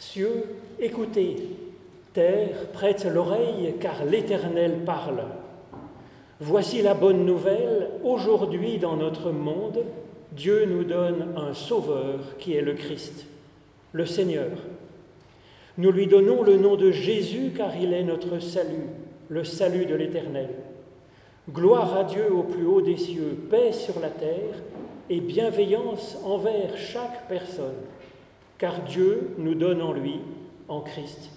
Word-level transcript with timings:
Cieux, 0.00 0.44
écoutez, 0.80 1.36
terre, 2.14 2.68
prête 2.72 3.04
l'oreille, 3.04 3.74
car 3.78 4.06
l'Éternel 4.06 4.78
parle. 4.86 5.24
Voici 6.40 6.80
la 6.80 6.94
bonne 6.94 7.26
nouvelle, 7.26 7.90
aujourd'hui 8.02 8.78
dans 8.78 8.96
notre 8.96 9.30
monde, 9.30 9.84
Dieu 10.32 10.64
nous 10.64 10.84
donne 10.84 11.34
un 11.36 11.52
Sauveur 11.52 12.38
qui 12.38 12.54
est 12.54 12.62
le 12.62 12.72
Christ, 12.72 13.26
le 13.92 14.06
Seigneur. 14.06 14.52
Nous 15.76 15.92
lui 15.92 16.06
donnons 16.06 16.42
le 16.44 16.56
nom 16.56 16.76
de 16.76 16.90
Jésus 16.90 17.52
car 17.54 17.76
il 17.76 17.92
est 17.92 18.02
notre 18.02 18.38
salut, 18.38 18.88
le 19.28 19.44
salut 19.44 19.84
de 19.84 19.96
l'Éternel. 19.96 20.48
Gloire 21.50 21.94
à 21.94 22.04
Dieu 22.04 22.32
au 22.32 22.42
plus 22.42 22.64
haut 22.64 22.80
des 22.80 22.96
cieux, 22.96 23.36
paix 23.50 23.72
sur 23.72 24.00
la 24.00 24.08
terre 24.08 24.62
et 25.10 25.20
bienveillance 25.20 26.16
envers 26.24 26.78
chaque 26.78 27.28
personne, 27.28 27.76
car 28.60 28.82
Dieu 28.82 29.34
nous 29.38 29.54
donne 29.54 29.80
en 29.80 29.92
lui, 29.94 30.20
en 30.68 30.82
Christ, 30.82 31.30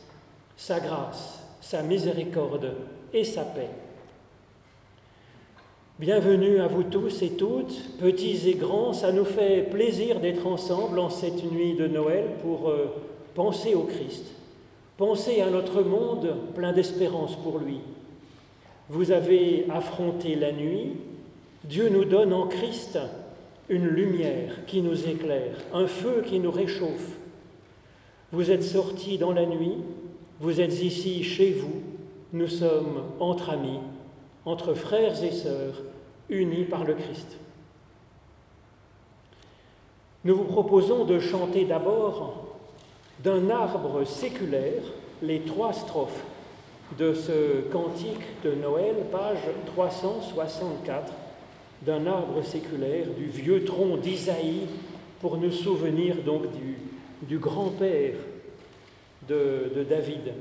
sa 0.58 0.82
grâce, 0.82 1.42
sa 1.62 1.82
miséricorde 1.82 2.74
et 3.14 3.24
sa 3.24 3.44
paix. 3.44 3.70
Bienvenue 5.98 6.60
à 6.60 6.68
vous 6.68 6.84
tous 6.84 7.22
et 7.22 7.30
toutes, 7.30 7.98
petits 7.98 8.50
et 8.50 8.56
grands. 8.56 8.92
Ça 8.92 9.14
nous 9.14 9.24
fait 9.24 9.70
plaisir 9.72 10.20
d'être 10.20 10.46
ensemble 10.46 11.00
en 11.00 11.10
cette 11.10 11.50
nuit 11.50 11.76
de 11.76 11.88
Noël 11.88 12.26
pour 12.42 12.70
euh, 12.70 12.94
penser 13.36 13.74
au 13.74 13.84
Christ, 13.84 14.26
penser 14.98 15.40
à 15.40 15.50
notre 15.50 15.82
monde 15.82 16.36
plein 16.54 16.74
d'espérance 16.74 17.38
pour 17.38 17.58
lui. 17.58 17.80
Vous 18.90 19.12
avez 19.12 19.66
affronté 19.70 20.36
la 20.36 20.52
nuit, 20.52 20.98
Dieu 21.64 21.88
nous 21.88 22.04
donne 22.04 22.34
en 22.34 22.48
Christ 22.48 23.00
une 23.74 23.88
lumière 23.88 24.66
qui 24.68 24.82
nous 24.82 25.10
éclaire, 25.10 25.56
un 25.74 25.88
feu 25.88 26.24
qui 26.26 26.40
nous 26.40 26.52
réchauffe. 26.52 27.18
Vous 28.32 28.52
êtes 28.52 28.64
sortis 28.64 29.18
dans 29.18 29.32
la 29.32 29.48
nuit, 29.48 29.78
vous 30.40 30.62
êtes 30.62 30.82
ici 30.84 31.24
chez 31.24 31.52
vous, 31.52 31.82
nous 32.34 32.48
sommes 32.48 33.04
entre 33.20 33.50
amis 33.50 33.80
entre 34.46 34.74
frères 34.74 35.24
et 35.24 35.32
sœurs 35.32 35.82
unis 36.30 36.66
par 36.66 36.84
le 36.84 36.94
Christ. 36.94 37.38
Nous 40.26 40.36
vous 40.36 40.44
proposons 40.44 41.06
de 41.06 41.20
chanter 41.20 41.66
d'abord 41.66 42.46
d'un 43.24 43.50
arbre 43.50 44.06
séculaire 44.06 44.84
les 45.22 45.42
trois 45.42 45.74
strophes 45.74 46.24
de 46.98 47.14
ce 47.14 47.62
cantique 47.72 48.42
de 48.44 48.52
Noël, 48.52 48.96
page 49.12 49.40
364, 49.66 51.14
d'un 51.86 52.06
arbre 52.08 52.44
séculaire, 52.44 53.08
du 53.18 53.26
vieux 53.26 53.64
tronc 53.66 53.98
d'Isaïe, 53.98 54.68
pour 55.20 55.38
nous 55.38 55.52
souvenir 55.52 56.16
donc 56.26 56.44
du, 57.28 57.38
grand-père 57.38 58.16
de 59.28 59.86
David. 59.90 60.34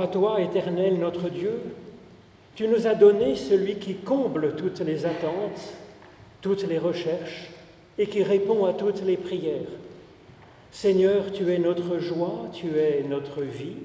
À 0.00 0.06
toi, 0.06 0.40
éternel 0.40 0.96
notre 1.00 1.28
Dieu. 1.28 1.60
Tu 2.54 2.68
nous 2.68 2.86
as 2.86 2.94
donné 2.94 3.34
celui 3.34 3.80
qui 3.80 3.96
comble 3.96 4.54
toutes 4.54 4.78
les 4.78 5.04
attentes, 5.06 5.74
toutes 6.40 6.62
les 6.68 6.78
recherches 6.78 7.50
et 7.98 8.06
qui 8.06 8.22
répond 8.22 8.64
à 8.64 8.74
toutes 8.74 9.02
les 9.02 9.16
prières. 9.16 9.66
Seigneur, 10.70 11.32
tu 11.32 11.52
es 11.52 11.58
notre 11.58 11.98
joie, 11.98 12.44
tu 12.52 12.78
es 12.78 13.04
notre 13.08 13.42
vie, 13.42 13.78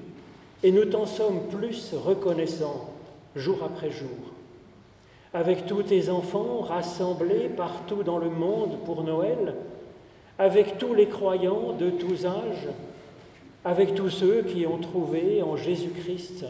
et 0.62 0.70
nous 0.70 0.84
t'en 0.84 1.04
sommes 1.04 1.48
plus 1.48 1.92
reconnaissants 1.94 2.90
jour 3.34 3.64
après 3.64 3.90
jour. 3.90 4.30
Avec 5.32 5.66
tous 5.66 5.82
tes 5.82 6.10
enfants 6.10 6.60
rassemblés 6.60 7.48
partout 7.48 8.04
dans 8.04 8.18
le 8.18 8.30
monde 8.30 8.78
pour 8.84 9.02
Noël, 9.02 9.56
avec 10.38 10.78
tous 10.78 10.94
les 10.94 11.08
croyants 11.08 11.72
de 11.72 11.90
tous 11.90 12.24
âges, 12.24 12.68
avec 13.64 13.94
tous 13.94 14.10
ceux 14.10 14.42
qui 14.42 14.66
ont 14.66 14.78
trouvé 14.78 15.42
en 15.42 15.56
Jésus-Christ 15.56 16.44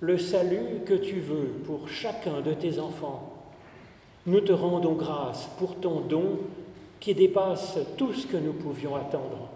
le 0.00 0.18
salut 0.18 0.82
que 0.84 0.94
tu 0.94 1.18
veux 1.18 1.54
pour 1.64 1.88
chacun 1.88 2.42
de 2.42 2.52
tes 2.52 2.78
enfants. 2.78 3.32
Nous 4.26 4.40
te 4.40 4.52
rendons 4.52 4.92
grâce 4.92 5.48
pour 5.58 5.76
ton 5.76 6.00
don 6.00 6.38
qui 7.00 7.14
dépasse 7.14 7.78
tout 7.96 8.12
ce 8.12 8.26
que 8.26 8.36
nous 8.36 8.52
pouvions 8.52 8.94
attendre. 8.94 9.48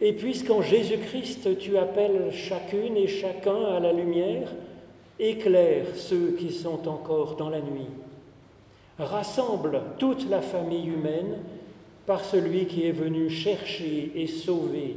Et 0.00 0.14
puisqu'en 0.14 0.62
Jésus-Christ 0.62 1.58
tu 1.58 1.76
appelles 1.76 2.32
chacune 2.32 2.96
et 2.96 3.08
chacun 3.08 3.64
à 3.64 3.78
la 3.78 3.92
lumière, 3.92 4.48
éclaire 5.18 5.84
ceux 5.96 6.36
qui 6.38 6.50
sont 6.50 6.88
encore 6.88 7.36
dans 7.36 7.50
la 7.50 7.60
nuit. 7.60 7.88
Rassemble 8.98 9.82
toute 9.98 10.30
la 10.30 10.40
famille 10.40 10.86
humaine 10.86 11.38
par 12.06 12.24
celui 12.24 12.66
qui 12.66 12.86
est 12.86 12.92
venu 12.92 13.28
chercher 13.28 14.12
et 14.14 14.26
sauver 14.26 14.96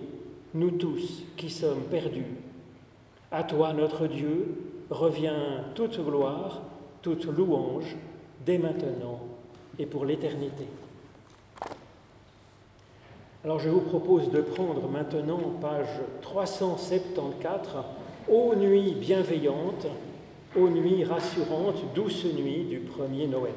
nous 0.53 0.71
tous 0.71 1.24
qui 1.38 1.50
sommes 1.50 1.83
perdus. 1.89 2.38
À 3.31 3.44
toi, 3.44 3.74
notre 3.74 4.07
Dieu, 4.07 4.57
revient 4.89 5.63
toute 5.74 6.03
gloire, 6.03 6.62
toute 7.01 7.25
louange, 7.25 7.95
dès 8.45 8.57
maintenant 8.57 9.19
et 9.80 9.86
pour 9.86 10.06
l'éternité. 10.06 10.68
Alors 13.44 13.59
je 13.59 13.69
vous 13.69 13.81
propose 13.81 14.30
de 14.30 14.42
prendre 14.42 14.88
maintenant 14.88 15.39
page 15.59 15.88
374, 16.21 17.83
Ô 18.30 18.54
nuit 18.56 18.94
bienveillante, 18.94 19.88
ô 20.56 20.68
nuit 20.69 21.04
rassurante, 21.04 21.81
douce 21.95 22.25
nuit 22.25 22.65
du 22.65 22.80
premier 22.80 23.25
Noël. 23.25 23.54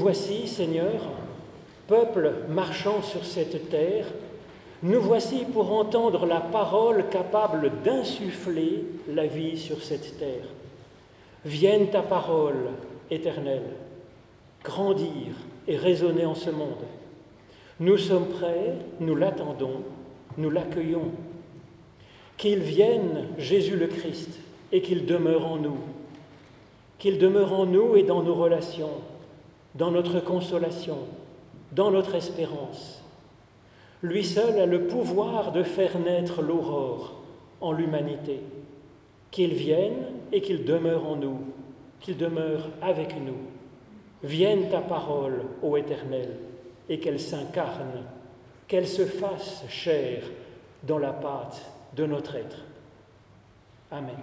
Voici, 0.00 0.48
Seigneur, 0.48 1.02
peuple 1.86 2.32
marchant 2.48 3.02
sur 3.02 3.24
cette 3.24 3.68
terre, 3.68 4.06
nous 4.82 5.00
voici 5.00 5.44
pour 5.52 5.72
entendre 5.72 6.24
la 6.24 6.40
parole 6.40 7.06
capable 7.10 7.70
d'insuffler 7.84 8.84
la 9.08 9.26
vie 9.26 9.58
sur 9.58 9.82
cette 9.82 10.18
terre. 10.18 10.46
Vienne 11.44 11.90
ta 11.90 12.00
parole, 12.00 12.70
éternelle, 13.10 13.76
grandir 14.64 15.34
et 15.68 15.76
résonner 15.76 16.24
en 16.24 16.34
ce 16.34 16.48
monde. 16.48 16.86
Nous 17.78 17.98
sommes 17.98 18.28
prêts, 18.28 18.76
nous 19.00 19.14
l'attendons, 19.14 19.82
nous 20.38 20.50
l'accueillons. 20.50 21.12
Qu'il 22.38 22.60
vienne, 22.60 23.26
Jésus 23.36 23.76
le 23.76 23.86
Christ, 23.86 24.30
et 24.72 24.80
qu'il 24.80 25.04
demeure 25.04 25.46
en 25.46 25.56
nous. 25.56 25.78
Qu'il 26.98 27.18
demeure 27.18 27.52
en 27.52 27.66
nous 27.66 27.96
et 27.96 28.02
dans 28.02 28.22
nos 28.22 28.34
relations, 28.34 29.02
dans 29.74 29.90
notre 29.90 30.20
consolation, 30.20 30.98
dans 31.72 31.90
notre 31.90 32.14
espérance. 32.14 33.02
Lui 34.02 34.24
seul 34.24 34.58
a 34.58 34.66
le 34.66 34.86
pouvoir 34.86 35.52
de 35.52 35.62
faire 35.62 35.98
naître 35.98 36.42
l'aurore 36.42 37.20
en 37.60 37.72
l'humanité. 37.72 38.40
Qu'il 39.30 39.54
vienne 39.54 40.06
et 40.32 40.40
qu'il 40.40 40.64
demeure 40.64 41.06
en 41.06 41.16
nous, 41.16 41.40
qu'il 42.00 42.16
demeure 42.16 42.68
avec 42.82 43.14
nous. 43.20 43.36
Vienne 44.22 44.68
ta 44.70 44.80
parole, 44.80 45.44
ô 45.62 45.76
Éternel, 45.76 46.36
et 46.88 46.98
qu'elle 46.98 47.20
s'incarne, 47.20 48.04
qu'elle 48.66 48.88
se 48.88 49.06
fasse 49.06 49.64
chair 49.68 50.22
dans 50.82 50.98
la 50.98 51.12
pâte 51.12 51.62
de 51.94 52.06
notre 52.06 52.36
être. 52.36 52.64
Amen. 53.90 54.16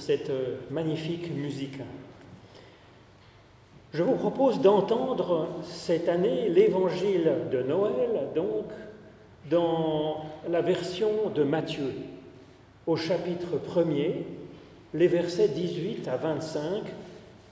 Cette 0.00 0.30
euh, 0.30 0.56
magnifique 0.70 1.32
musique. 1.34 1.78
Je 3.92 4.02
vous 4.02 4.14
propose 4.14 4.60
d'entendre 4.60 5.48
cette 5.62 6.08
année 6.08 6.48
l'évangile 6.48 7.32
de 7.50 7.62
Noël, 7.62 8.28
donc 8.34 8.66
dans 9.50 10.24
la 10.48 10.60
version 10.60 11.30
de 11.34 11.42
Matthieu, 11.42 11.92
au 12.86 12.96
chapitre 12.96 13.58
1er, 13.58 14.12
les 14.94 15.08
versets 15.08 15.48
18 15.48 16.08
à 16.08 16.16
25, 16.16 16.82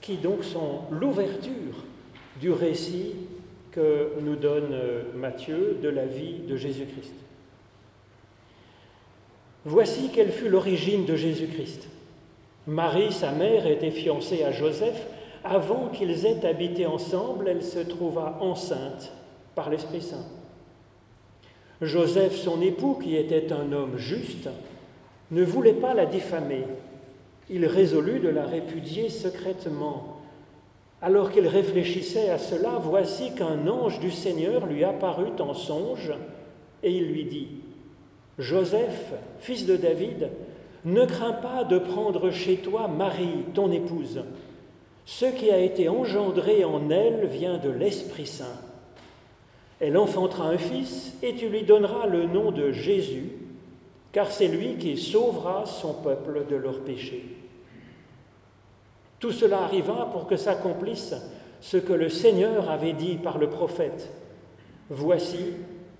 qui 0.01 0.17
donc 0.17 0.45
sont 0.45 0.83
l'ouverture 0.91 1.85
du 2.41 2.53
récit 2.53 3.15
que 3.73 4.13
nous 4.21 4.37
donne 4.37 4.73
euh, 4.73 5.03
Matthieu 5.15 5.79
de 5.83 5.89
la 5.89 6.07
vie 6.07 6.39
de 6.49 6.57
Jésus-Christ. 6.57 7.15
Voici 9.65 10.11
quelle 10.15 10.31
fut 10.31 10.49
l'origine 10.49 11.05
de 11.05 11.17
Jésus-Christ. 11.17 11.89
Marie, 12.69 13.13
sa 13.13 13.33
mère, 13.33 13.67
était 13.67 13.91
fiancée 13.91 14.45
à 14.45 14.53
Joseph. 14.53 15.07
Avant 15.43 15.89
qu'ils 15.89 16.27
aient 16.27 16.45
habité 16.45 16.85
ensemble, 16.85 17.49
elle 17.49 17.63
se 17.63 17.79
trouva 17.79 18.37
enceinte 18.43 19.11
par 19.55 19.71
l'Esprit 19.71 20.03
Saint. 20.03 20.27
Joseph, 21.81 22.37
son 22.37 22.61
époux, 22.61 22.99
qui 23.03 23.17
était 23.17 23.55
un 23.55 23.73
homme 23.73 23.97
juste, 23.97 24.51
ne 25.31 25.43
voulait 25.45 25.73
pas 25.73 25.95
la 25.95 26.05
diffamer. 26.05 26.65
Il 27.49 27.65
résolut 27.65 28.21
de 28.21 28.29
la 28.29 28.45
répudier 28.45 29.09
secrètement. 29.09 30.19
Alors 31.01 31.31
qu'il 31.31 31.47
réfléchissait 31.47 32.29
à 32.29 32.37
cela, 32.37 32.73
voici 32.83 33.35
qu'un 33.35 33.67
ange 33.67 33.99
du 33.99 34.11
Seigneur 34.11 34.67
lui 34.67 34.85
apparut 34.85 35.41
en 35.41 35.55
songe 35.55 36.13
et 36.83 36.91
il 36.91 37.11
lui 37.13 37.25
dit, 37.25 37.49
Joseph, 38.39 39.15
fils 39.39 39.65
de 39.65 39.77
David, 39.77 40.29
ne 40.85 41.05
crains 41.05 41.33
pas 41.33 41.65
de 41.65 41.79
prendre 41.79 42.31
chez 42.31 42.57
toi 42.57 42.89
Marie, 42.89 43.45
ton 43.55 43.71
épouse. 43.73 44.23
Ce 45.05 45.27
qui 45.27 45.51
a 45.51 45.59
été 45.59 45.89
engendré 45.89 46.65
en 46.65 46.91
elle 46.91 47.27
vient 47.27 47.59
de 47.59 47.71
l'Esprit 47.71 48.27
Saint. 48.27 48.61
Elle 49.81 49.97
enfantera 49.97 50.49
un 50.49 50.59
fils 50.59 51.15
et 51.23 51.35
tu 51.35 51.49
lui 51.49 51.63
donneras 51.63 52.07
le 52.07 52.27
nom 52.27 52.51
de 52.51 52.73
Jésus, 52.73 53.33
car 54.13 54.31
c'est 54.31 54.49
lui 54.49 54.77
qui 54.77 54.97
sauvera 54.97 55.67
son 55.67 55.95
peuple 55.95 56.47
de 56.49 56.57
leurs 56.57 56.81
péchés. 56.81 57.37
Tout 59.19 59.33
cela 59.33 59.63
arriva 59.63 60.09
pour 60.13 60.27
que 60.27 60.37
s'accomplisse 60.37 61.15
ce 61.61 61.77
que 61.77 61.93
le 61.93 62.09
Seigneur 62.09 62.71
avait 62.71 62.93
dit 62.93 63.17
par 63.17 63.39
le 63.39 63.49
prophète. 63.49 64.11
Voici, 64.91 65.55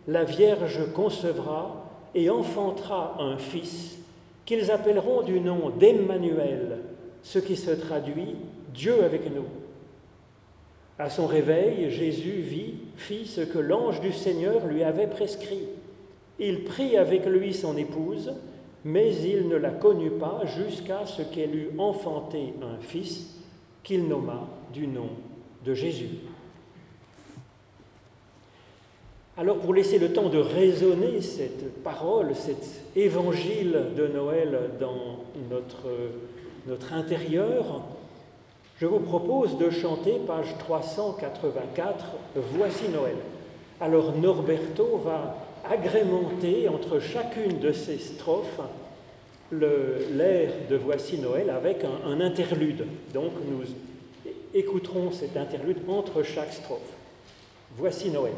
la 0.07 0.25
Vierge 0.25 0.93
concevra 0.95 1.85
et 2.15 2.31
enfantera 2.31 3.17
un 3.19 3.39
fils 3.39 3.99
qu'ils 4.49 4.71
appelleront 4.71 5.21
du 5.21 5.41
nom 5.41 5.69
d'Emmanuel, 5.69 6.79
ce 7.23 7.39
qui 7.39 7.55
se 7.55 7.71
traduit 7.71 8.35
Dieu 8.73 9.05
avec 9.05 9.27
nous. 9.27 9.45
À 10.99 11.11
son 11.11 11.27
réveil, 11.27 11.91
Jésus 11.91 12.43
fit 12.97 13.27
ce 13.27 13.43
que 13.43 13.59
l'ange 13.59 14.01
du 14.01 14.11
Seigneur 14.11 14.67
lui 14.67 14.85
avait 14.85 15.07
prescrit. 15.07 15.69
Il 16.39 16.65
prit 16.65 16.97
avec 16.97 17.27
lui 17.27 17.53
son 17.53 17.77
épouse, 17.77 18.33
mais 18.87 19.15
il 19.17 19.49
ne 19.49 19.57
la 19.57 19.69
connut 19.69 20.13
pas 20.13 20.41
jusqu'à 20.47 21.05
ce 21.05 21.21
qu'elle 21.21 21.55
eût 21.55 21.71
enfanté 21.77 22.55
un 22.63 22.81
fils 22.81 23.39
qu'il 23.83 24.09
nomma 24.09 24.49
du 24.73 24.87
nom 24.87 25.11
de 25.63 25.75
Jésus. 25.75 26.21
Alors 29.37 29.59
pour 29.59 29.75
laisser 29.75 29.99
le 29.99 30.13
temps 30.13 30.31
de 30.31 30.39
raisonner 30.39 31.21
cette 31.21 31.83
parole, 31.85 32.35
cet 32.35 32.88
évangile 33.03 33.87
de 33.97 34.07
Noël 34.09 34.59
dans 34.81 35.25
notre, 35.51 35.87
notre 36.67 36.93
intérieur, 36.93 37.83
je 38.81 38.87
vous 38.87 39.01
propose 39.01 39.57
de 39.59 39.71
chanter 39.71 40.21
page 40.27 40.57
384, 40.59 42.05
Voici 42.35 42.89
Noël. 42.89 43.17
Alors 43.81 44.17
Norberto 44.17 45.01
va 45.05 45.37
agrémenter 45.69 46.69
entre 46.69 46.99
chacune 46.99 47.59
de 47.59 47.73
ces 47.73 47.99
strophes 47.99 48.61
l'air 49.53 50.51
de 50.69 50.77
Voici 50.77 51.19
Noël 51.19 51.51
avec 51.51 51.85
un, 51.85 52.11
un 52.11 52.21
interlude. 52.21 52.85
Donc 53.15 53.33
nous 53.49 53.65
écouterons 54.55 55.11
cet 55.13 55.37
interlude 55.37 55.79
entre 55.89 56.23
chaque 56.23 56.53
strophe. 56.53 56.93
Voici 57.77 58.11
Noël. 58.11 58.35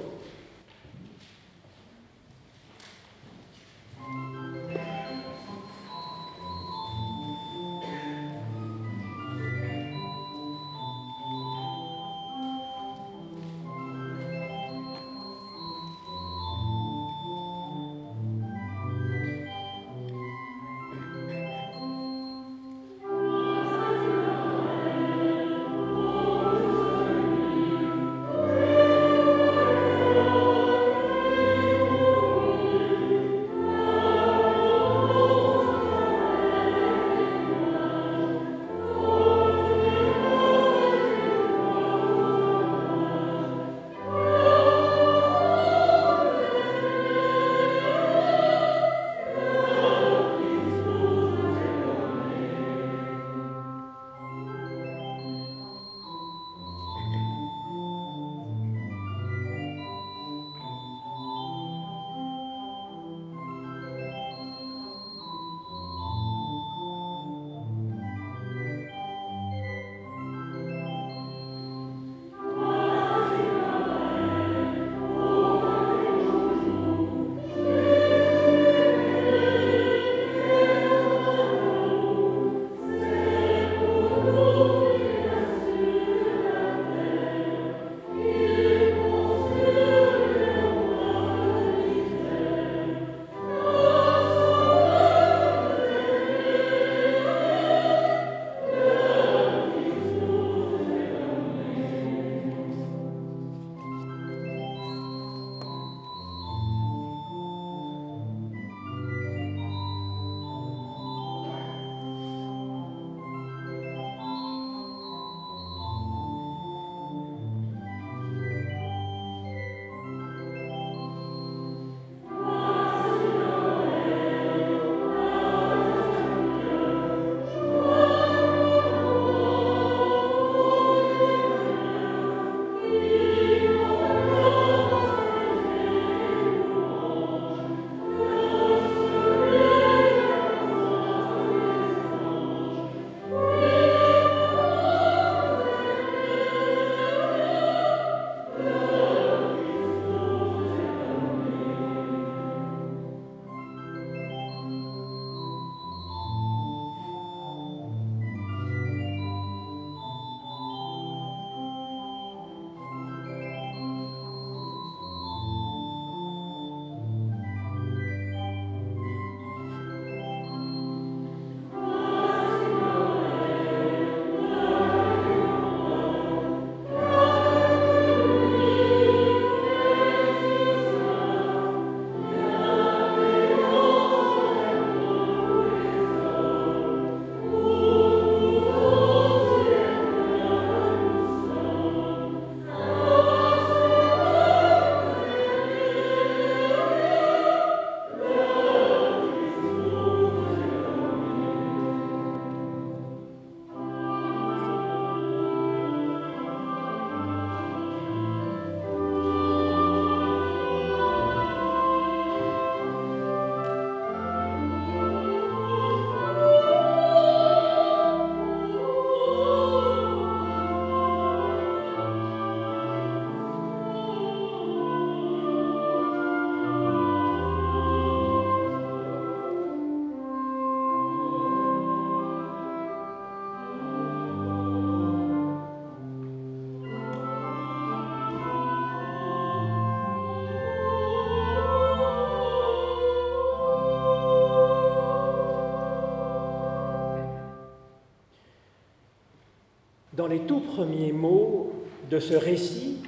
Les 250.30 250.40
tout 250.40 250.60
premiers 250.60 251.12
mots 251.12 251.72
de 252.08 252.18
ce 252.18 252.34
récit, 252.34 252.98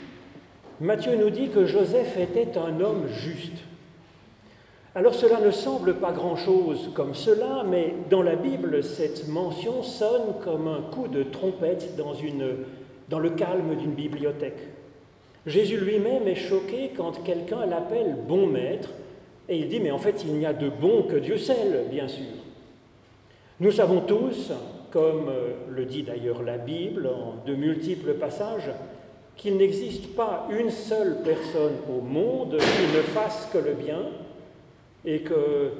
Matthieu 0.81 1.17
nous 1.17 1.31
dit 1.31 1.49
que 1.49 1.65
Joseph 1.65 2.19
était 2.19 2.59
un 2.59 2.81
homme 2.81 3.07
juste. 3.09 3.59
Alors 4.95 5.15
cela 5.15 5.41
ne 5.41 5.51
semble 5.51 5.95
pas 5.95 6.13
grand-chose 6.13 6.91
comme 6.95 7.15
cela, 7.15 7.65
mais 7.67 7.95
dans 8.11 8.23
la 8.23 8.37
Bible, 8.37 8.83
cette 8.85 9.29
mention 9.29 9.83
sonne 9.83 10.35
comme 10.45 10.69
un 10.69 10.83
coup 10.83 11.09
de 11.09 11.23
trompette 11.23 11.97
dans, 11.97 12.13
dans 13.09 13.19
le 13.19 13.31
calme 13.31 13.77
d'une 13.77 13.95
bibliothèque. 13.95 14.69
Jésus 15.47 15.79
lui-même 15.79 16.29
est 16.29 16.35
choqué 16.35 16.91
quand 16.97 17.23
quelqu'un 17.23 17.65
l'appelle 17.67 18.17
bon 18.29 18.47
maître, 18.47 18.91
et 19.49 19.59
il 19.59 19.69
dit, 19.69 19.81
mais 19.81 19.91
en 19.91 19.99
fait, 19.99 20.25
il 20.27 20.35
n'y 20.35 20.47
a 20.47 20.53
de 20.53 20.69
bon 20.69 21.03
que 21.05 21.17
Dieu 21.17 21.37
seul, 21.37 21.87
bien 21.91 22.07
sûr. 22.07 22.27
Nous 23.61 23.73
savons 23.73 24.01
tous, 24.01 24.53
comme 24.93 25.29
euh, 25.29 25.55
le 25.71 25.85
dit 25.87 26.03
d'ailleurs 26.03 26.43
la 26.43 26.59
Bible 26.59 27.07
en 27.09 27.45
de 27.47 27.55
multiples 27.55 28.15
passages, 28.15 28.71
qu'il 29.37 29.57
n'existe 29.57 30.15
pas 30.15 30.47
une 30.51 30.71
seule 30.71 31.17
personne 31.25 31.75
au 31.91 32.01
monde 32.03 32.59
qui 32.59 32.97
ne 32.97 33.03
fasse 33.03 33.49
que 33.53 33.59
le 33.59 33.73
bien, 33.73 34.03
et 35.05 35.21
que, 35.21 35.71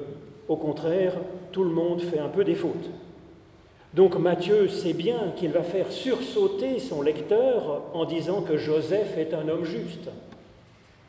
au 0.47 0.57
contraire, 0.57 1.13
tout 1.51 1.63
le 1.63 1.69
monde 1.69 2.01
fait 2.01 2.19
un 2.19 2.27
peu 2.27 2.43
des 2.43 2.55
fautes. 2.55 2.89
Donc 3.93 4.17
Matthieu 4.17 4.67
sait 4.67 4.93
bien 4.93 5.33
qu'il 5.35 5.51
va 5.51 5.61
faire 5.61 5.91
sursauter 5.91 6.79
son 6.79 7.01
lecteur 7.01 7.83
en 7.93 8.05
disant 8.05 8.41
que 8.41 8.57
Joseph 8.57 9.17
est 9.17 9.33
un 9.33 9.47
homme 9.47 9.65
juste. 9.65 10.09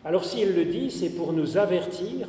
Alors 0.05 0.25
s'il 0.25 0.55
le 0.55 0.67
dit, 0.67 0.91
c'est 0.91 1.09
pour 1.09 1.33
nous 1.33 1.57
avertir 1.57 2.29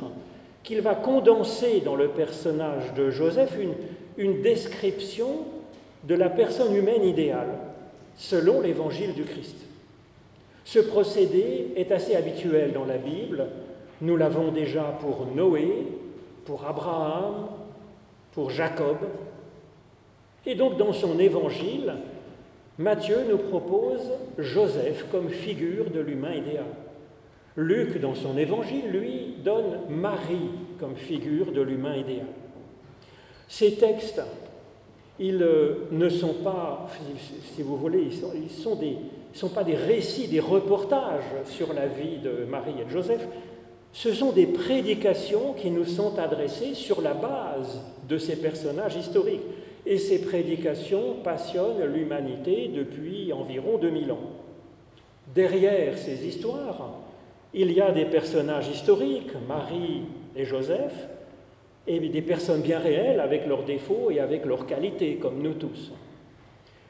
qu'il 0.62 0.80
va 0.80 0.94
condenser 0.94 1.82
dans 1.84 1.94
le 1.94 2.08
personnage 2.08 2.94
de 2.94 3.10
Joseph 3.10 3.56
une, 3.60 3.74
une 4.16 4.40
description 4.40 5.44
de 6.06 6.14
la 6.14 6.30
personne 6.30 6.74
humaine 6.74 7.04
idéale, 7.04 7.58
selon 8.14 8.60
l'évangile 8.60 9.12
du 9.14 9.24
Christ. 9.24 9.56
Ce 10.64 10.78
procédé 10.78 11.72
est 11.76 11.92
assez 11.92 12.16
habituel 12.16 12.72
dans 12.72 12.84
la 12.84 12.98
Bible. 12.98 13.46
Nous 14.00 14.16
l'avons 14.16 14.52
déjà 14.52 14.96
pour 15.00 15.26
Noé, 15.34 15.86
pour 16.44 16.64
Abraham, 16.64 17.48
pour 18.32 18.50
Jacob, 18.50 18.98
et 20.46 20.54
donc 20.54 20.76
dans 20.76 20.92
son 20.92 21.18
évangile, 21.18 21.94
Matthieu 22.78 23.18
nous 23.28 23.38
propose 23.38 24.12
Joseph 24.38 25.06
comme 25.10 25.28
figure 25.28 25.90
de 25.90 26.00
l'humain 26.00 26.34
idéal. 26.34 26.66
Luc, 27.56 27.98
dans 28.00 28.14
son 28.14 28.36
évangile, 28.36 28.90
lui, 28.90 29.34
donne 29.42 29.80
Marie 29.88 30.50
comme 30.78 30.94
figure 30.94 31.52
de 31.52 31.62
l'humain 31.62 31.96
idéal. 31.96 32.26
Ces 33.48 33.76
textes, 33.76 34.20
ils 35.18 35.42
euh, 35.42 35.86
ne 35.90 36.08
sont 36.08 36.34
pas, 36.34 36.88
si 37.54 37.62
vous 37.62 37.76
voulez, 37.76 38.08
ils 38.34 38.50
sont, 38.50 38.78
sont 39.32 39.48
pas 39.48 39.64
des 39.64 39.74
récits, 39.74 40.28
des 40.28 40.40
reportages 40.40 41.24
sur 41.46 41.72
la 41.72 41.86
vie 41.86 42.18
de 42.18 42.44
Marie 42.50 42.74
et 42.80 42.84
de 42.84 42.90
Joseph, 42.90 43.26
ce 43.92 44.12
sont 44.12 44.32
des 44.32 44.46
prédications 44.46 45.54
qui 45.54 45.70
nous 45.70 45.86
sont 45.86 46.18
adressées 46.18 46.74
sur 46.74 47.00
la 47.00 47.14
base 47.14 47.80
de 48.08 48.18
ces 48.18 48.36
personnages 48.36 48.96
historiques 48.96 49.40
et 49.86 49.98
ces 49.98 50.20
prédications 50.20 51.14
passionnent 51.24 51.84
l'humanité 51.86 52.68
depuis 52.74 53.32
environ 53.32 53.78
2000 53.78 54.12
ans. 54.12 54.30
Derrière 55.34 55.96
ces 55.96 56.26
histoires, 56.26 56.90
il 57.54 57.72
y 57.72 57.80
a 57.80 57.90
des 57.92 58.04
personnages 58.04 58.68
historiques, 58.68 59.32
Marie 59.48 60.02
et 60.36 60.44
Joseph, 60.44 61.08
et 61.86 62.00
des 62.00 62.22
personnes 62.22 62.62
bien 62.62 62.78
réelles 62.78 63.20
avec 63.20 63.46
leurs 63.46 63.64
défauts 63.64 64.10
et 64.10 64.20
avec 64.20 64.44
leurs 64.44 64.66
qualités, 64.66 65.16
comme 65.16 65.40
nous 65.40 65.54
tous. 65.54 65.92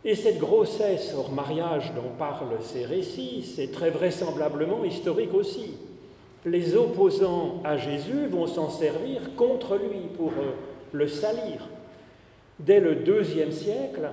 Et 0.04 0.14
cette 0.14 0.38
grossesse 0.38 1.14
hors 1.16 1.32
mariage 1.32 1.92
dont 1.94 2.16
parlent 2.16 2.62
ces 2.62 2.84
récits, 2.84 3.42
c'est 3.42 3.72
très 3.72 3.90
vraisemblablement 3.90 4.84
historique 4.84 5.34
aussi. 5.34 5.74
Les 6.44 6.76
opposants 6.76 7.60
à 7.64 7.76
Jésus 7.76 8.26
vont 8.30 8.46
s'en 8.46 8.70
servir 8.70 9.34
contre 9.34 9.76
lui 9.76 10.00
pour 10.16 10.30
euh, 10.30 10.52
le 10.92 11.08
salir. 11.08 11.68
Dès 12.60 12.78
le 12.78 12.94
deuxième 12.94 13.50
siècle, 13.50 14.08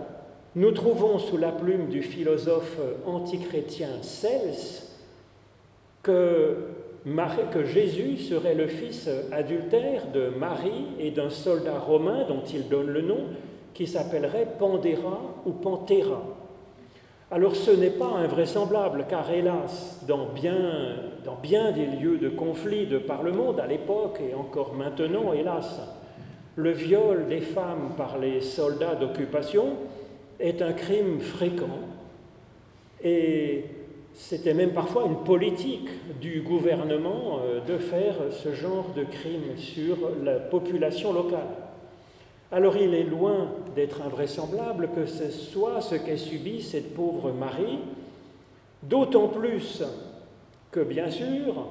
nous 0.55 0.71
trouvons 0.71 1.19
sous 1.19 1.37
la 1.37 1.51
plume 1.51 1.87
du 1.87 2.01
philosophe 2.01 2.77
antichrétien 3.05 3.89
Cels 4.01 4.83
que, 6.01 6.55
que 7.51 7.65
Jésus 7.65 8.17
serait 8.17 8.55
le 8.55 8.67
fils 8.67 9.09
adultère 9.31 10.07
de 10.13 10.29
Marie 10.37 10.87
et 10.99 11.11
d'un 11.11 11.29
soldat 11.29 11.79
romain 11.79 12.25
dont 12.27 12.43
il 12.53 12.69
donne 12.69 12.87
le 12.87 13.01
nom, 13.01 13.25
qui 13.73 13.87
s'appellerait 13.87 14.55
Pandéra 14.59 15.19
ou 15.45 15.51
Pantera. 15.51 16.23
Alors 17.31 17.55
ce 17.55 17.71
n'est 17.71 17.89
pas 17.89 18.11
invraisemblable, 18.17 19.05
car 19.09 19.31
hélas, 19.31 19.99
dans 20.07 20.27
bien, 20.27 20.95
dans 21.25 21.35
bien 21.35 21.71
des 21.71 21.87
lieux 21.87 22.19
de 22.19 22.29
conflit 22.29 22.85
de 22.85 22.99
par 22.99 23.23
le 23.23 23.31
monde, 23.31 23.59
à 23.59 23.65
l'époque 23.65 24.19
et 24.21 24.35
encore 24.35 24.73
maintenant, 24.75 25.33
hélas, 25.33 25.81
le 26.55 26.69
viol 26.69 27.27
des 27.27 27.41
femmes 27.41 27.93
par 27.97 28.19
les 28.19 28.39
soldats 28.41 28.93
d'occupation 28.93 29.69
est 30.39 30.61
un 30.61 30.73
crime 30.73 31.19
fréquent 31.19 31.79
et 33.03 33.65
c'était 34.13 34.53
même 34.53 34.73
parfois 34.73 35.05
une 35.05 35.23
politique 35.23 35.89
du 36.21 36.41
gouvernement 36.41 37.39
euh, 37.43 37.59
de 37.61 37.77
faire 37.77 38.15
ce 38.31 38.53
genre 38.53 38.89
de 38.95 39.03
crime 39.03 39.57
sur 39.57 39.97
la 40.23 40.35
population 40.35 41.13
locale. 41.13 41.47
Alors 42.51 42.77
il 42.77 42.93
est 42.93 43.03
loin 43.03 43.49
d'être 43.75 44.01
invraisemblable 44.01 44.89
que 44.95 45.05
ce 45.05 45.31
soit 45.31 45.81
ce 45.81 45.95
qu'ait 45.95 46.17
subi 46.17 46.61
cette 46.61 46.93
pauvre 46.93 47.31
Marie, 47.31 47.79
d'autant 48.83 49.27
plus 49.27 49.81
que, 50.71 50.81
bien 50.81 51.09
sûr, 51.09 51.67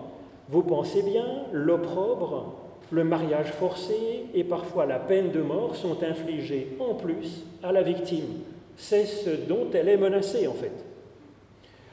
vous 0.49 0.63
pensez 0.63 1.03
bien, 1.03 1.27
l'opprobre 1.53 2.57
le 2.93 3.05
mariage 3.05 3.51
forcé 3.53 4.27
et 4.35 4.45
parfois 4.45 4.85
la 4.85 4.99
peine 4.99 5.31
de 5.31 5.41
mort 5.41 5.75
sont 5.75 6.03
infligés 6.05 6.77
en 6.79 6.95
plus 6.95 7.45
à 7.63 7.73
la 7.73 7.83
victime. 7.83 8.41
C'est 8.77 9.07
ce 9.07 9.31
dont 9.31 9.69
elle 9.73 9.89
est 9.89 9.97
menacée 9.97 10.47
en 10.47 10.53
fait. 10.53 10.92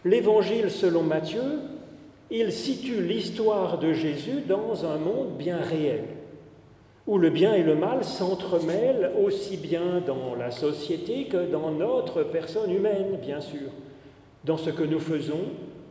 L'évangile 0.06 0.72
selon 0.72 1.04
Matthieu, 1.04 1.60
il 2.32 2.54
situe 2.54 3.02
l'histoire 3.02 3.80
de 3.80 3.92
Jésus 3.92 4.42
dans 4.48 4.86
un 4.86 4.98
monde 4.98 5.36
bien 5.38 5.58
réel, 5.58 6.04
où 7.06 7.18
le 7.18 7.30
bien 7.30 7.54
et 7.54 7.64
le 7.64 7.76
mal 7.76 8.06
s'entremêlent 8.06 9.12
aussi 9.22 9.58
bien 9.58 10.02
dans 10.06 10.36
la 10.36 10.52
société 10.52 11.26
que 11.26 11.52
dans 11.52 11.72
notre 11.72 12.24
personne 12.24 12.72
humaine, 12.72 13.18
bien 13.22 13.42
sûr, 13.42 13.72
dans 14.46 14.58
ce 14.58 14.70
que 14.70 14.84
nous 14.84 15.00
faisons 15.00 15.50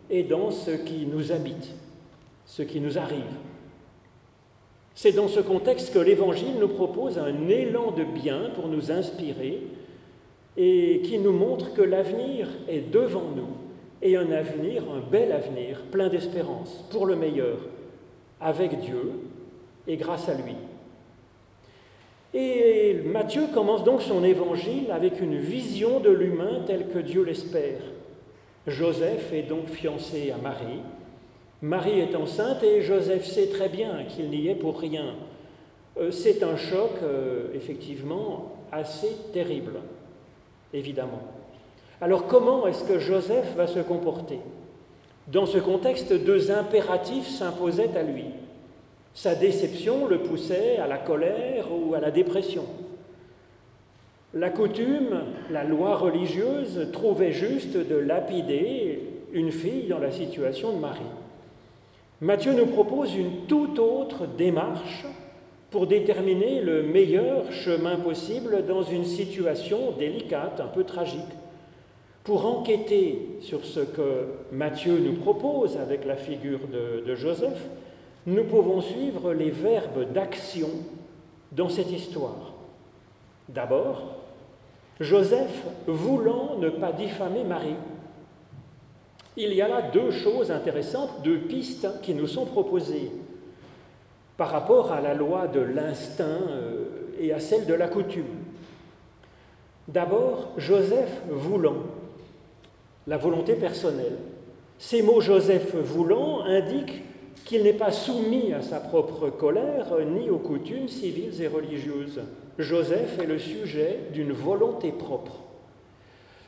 et 0.08 0.22
dans 0.22 0.50
ce 0.50 0.70
qui 0.70 1.04
nous 1.04 1.30
habite, 1.30 1.74
ce 2.46 2.62
qui 2.62 2.80
nous 2.80 2.96
arrive. 2.96 3.36
C'est 4.94 5.12
dans 5.12 5.28
ce 5.28 5.40
contexte 5.40 5.92
que 5.92 5.98
l'Évangile 5.98 6.58
nous 6.58 6.68
propose 6.68 7.18
un 7.18 7.48
élan 7.48 7.90
de 7.90 8.04
bien 8.04 8.50
pour 8.54 8.68
nous 8.68 8.90
inspirer 8.90 9.60
et 10.56 11.02
qui 11.04 11.18
nous 11.18 11.32
montre 11.32 11.74
que 11.74 11.82
l'avenir 11.82 12.48
est 12.68 12.90
devant 12.90 13.30
nous 13.36 13.67
et 14.02 14.16
un 14.16 14.30
avenir, 14.30 14.84
un 14.90 15.00
bel 15.00 15.32
avenir, 15.32 15.82
plein 15.90 16.08
d'espérance, 16.08 16.84
pour 16.90 17.06
le 17.06 17.16
meilleur, 17.16 17.58
avec 18.40 18.78
Dieu 18.80 19.12
et 19.86 19.96
grâce 19.96 20.28
à 20.28 20.34
lui. 20.34 20.54
Et 22.34 23.00
Matthieu 23.04 23.46
commence 23.52 23.84
donc 23.84 24.02
son 24.02 24.22
évangile 24.22 24.90
avec 24.90 25.20
une 25.20 25.38
vision 25.38 26.00
de 26.00 26.10
l'humain 26.10 26.62
tel 26.66 26.88
que 26.88 26.98
Dieu 26.98 27.24
l'espère. 27.24 27.80
Joseph 28.66 29.32
est 29.32 29.44
donc 29.44 29.68
fiancé 29.68 30.30
à 30.30 30.36
Marie, 30.36 30.82
Marie 31.60 31.98
est 31.98 32.14
enceinte 32.14 32.62
et 32.62 32.82
Joseph 32.82 33.24
sait 33.24 33.48
très 33.48 33.68
bien 33.68 34.04
qu'il 34.04 34.30
n'y 34.30 34.46
est 34.46 34.54
pour 34.54 34.78
rien. 34.78 35.16
Euh, 35.98 36.12
c'est 36.12 36.44
un 36.44 36.56
choc, 36.56 36.92
euh, 37.02 37.48
effectivement, 37.52 38.52
assez 38.70 39.10
terrible, 39.32 39.80
évidemment. 40.72 41.22
Alors 42.00 42.26
comment 42.26 42.66
est-ce 42.66 42.84
que 42.84 42.98
Joseph 42.98 43.54
va 43.56 43.66
se 43.66 43.80
comporter 43.80 44.38
Dans 45.26 45.46
ce 45.46 45.58
contexte, 45.58 46.12
deux 46.12 46.52
impératifs 46.52 47.28
s'imposaient 47.28 47.96
à 47.96 48.02
lui. 48.02 48.26
Sa 49.14 49.34
déception 49.34 50.06
le 50.06 50.18
poussait 50.18 50.76
à 50.76 50.86
la 50.86 50.98
colère 50.98 51.66
ou 51.72 51.94
à 51.94 52.00
la 52.00 52.12
dépression. 52.12 52.64
La 54.32 54.50
coutume, 54.50 55.22
la 55.50 55.64
loi 55.64 55.96
religieuse 55.96 56.88
trouvait 56.92 57.32
juste 57.32 57.76
de 57.76 57.96
lapider 57.96 59.00
une 59.32 59.50
fille 59.50 59.88
dans 59.88 59.98
la 59.98 60.12
situation 60.12 60.72
de 60.72 60.78
Marie. 60.78 61.00
Matthieu 62.20 62.52
nous 62.52 62.66
propose 62.66 63.14
une 63.16 63.46
toute 63.48 63.78
autre 63.78 64.26
démarche 64.26 65.06
pour 65.70 65.86
déterminer 65.86 66.60
le 66.60 66.82
meilleur 66.82 67.50
chemin 67.50 67.96
possible 67.96 68.66
dans 68.66 68.82
une 68.82 69.04
situation 69.04 69.92
délicate, 69.98 70.60
un 70.60 70.68
peu 70.68 70.84
tragique. 70.84 71.20
Pour 72.28 72.44
enquêter 72.44 73.38
sur 73.40 73.64
ce 73.64 73.80
que 73.80 74.26
Matthieu 74.52 74.98
nous 74.98 75.14
propose 75.14 75.78
avec 75.78 76.04
la 76.04 76.14
figure 76.14 76.60
de, 76.70 77.14
Joseph, 77.14 77.58
nous 78.26 78.44
pouvons 78.44 78.82
suivre 78.82 79.32
les 79.32 79.48
verbes 79.48 80.12
d'action 80.12 80.68
dans 81.52 81.70
cette 81.70 81.90
histoire. 81.90 82.52
D'abord, 83.48 84.16
Joseph 85.00 85.64
voulant 85.86 86.58
ne 86.58 86.68
pas 86.68 86.92
diffamer 86.92 87.44
Marie. 87.44 87.76
Il 89.38 89.54
y 89.54 89.62
a 89.62 89.68
là 89.68 89.80
deux 89.80 90.10
choses 90.10 90.50
intéressantes, 90.50 91.22
deux 91.24 91.38
pistes 91.38 91.88
qui 92.02 92.12
nous 92.12 92.26
sont 92.26 92.44
proposées 92.44 93.10
par 94.36 94.50
rapport 94.50 94.92
à 94.92 95.00
la 95.00 95.14
loi 95.14 95.46
de 95.48 95.60
l'instinct 95.60 96.42
euh, 96.50 96.84
et 97.18 97.32
à 97.32 97.40
celle 97.40 97.64
de 97.64 97.72
la 97.72 97.88
coutume. 97.88 98.26
D'abord, 99.88 100.50
Joseph 100.58 101.22
voulant, 101.30 101.76
la 103.08 103.16
volonté 103.16 103.54
personnelle. 103.54 104.18
Ces 104.78 105.02
mots 105.02 105.20
Joseph 105.20 105.74
voulant 105.74 106.42
indiquent 106.42 107.02
qu'il 107.44 107.62
n'est 107.62 107.72
pas 107.72 107.90
soumis 107.90 108.52
à 108.52 108.60
sa 108.60 108.78
propre 108.78 109.30
colère 109.30 109.86
ni 110.06 110.28
aux 110.28 110.38
coutumes 110.38 110.88
civiles 110.88 111.42
et 111.42 111.48
religieuses. 111.48 112.20
Joseph 112.58 113.18
est 113.18 113.26
le 113.26 113.38
sujet 113.38 114.00
d'une 114.12 114.32
volonté 114.32 114.92
propre. 114.92 115.40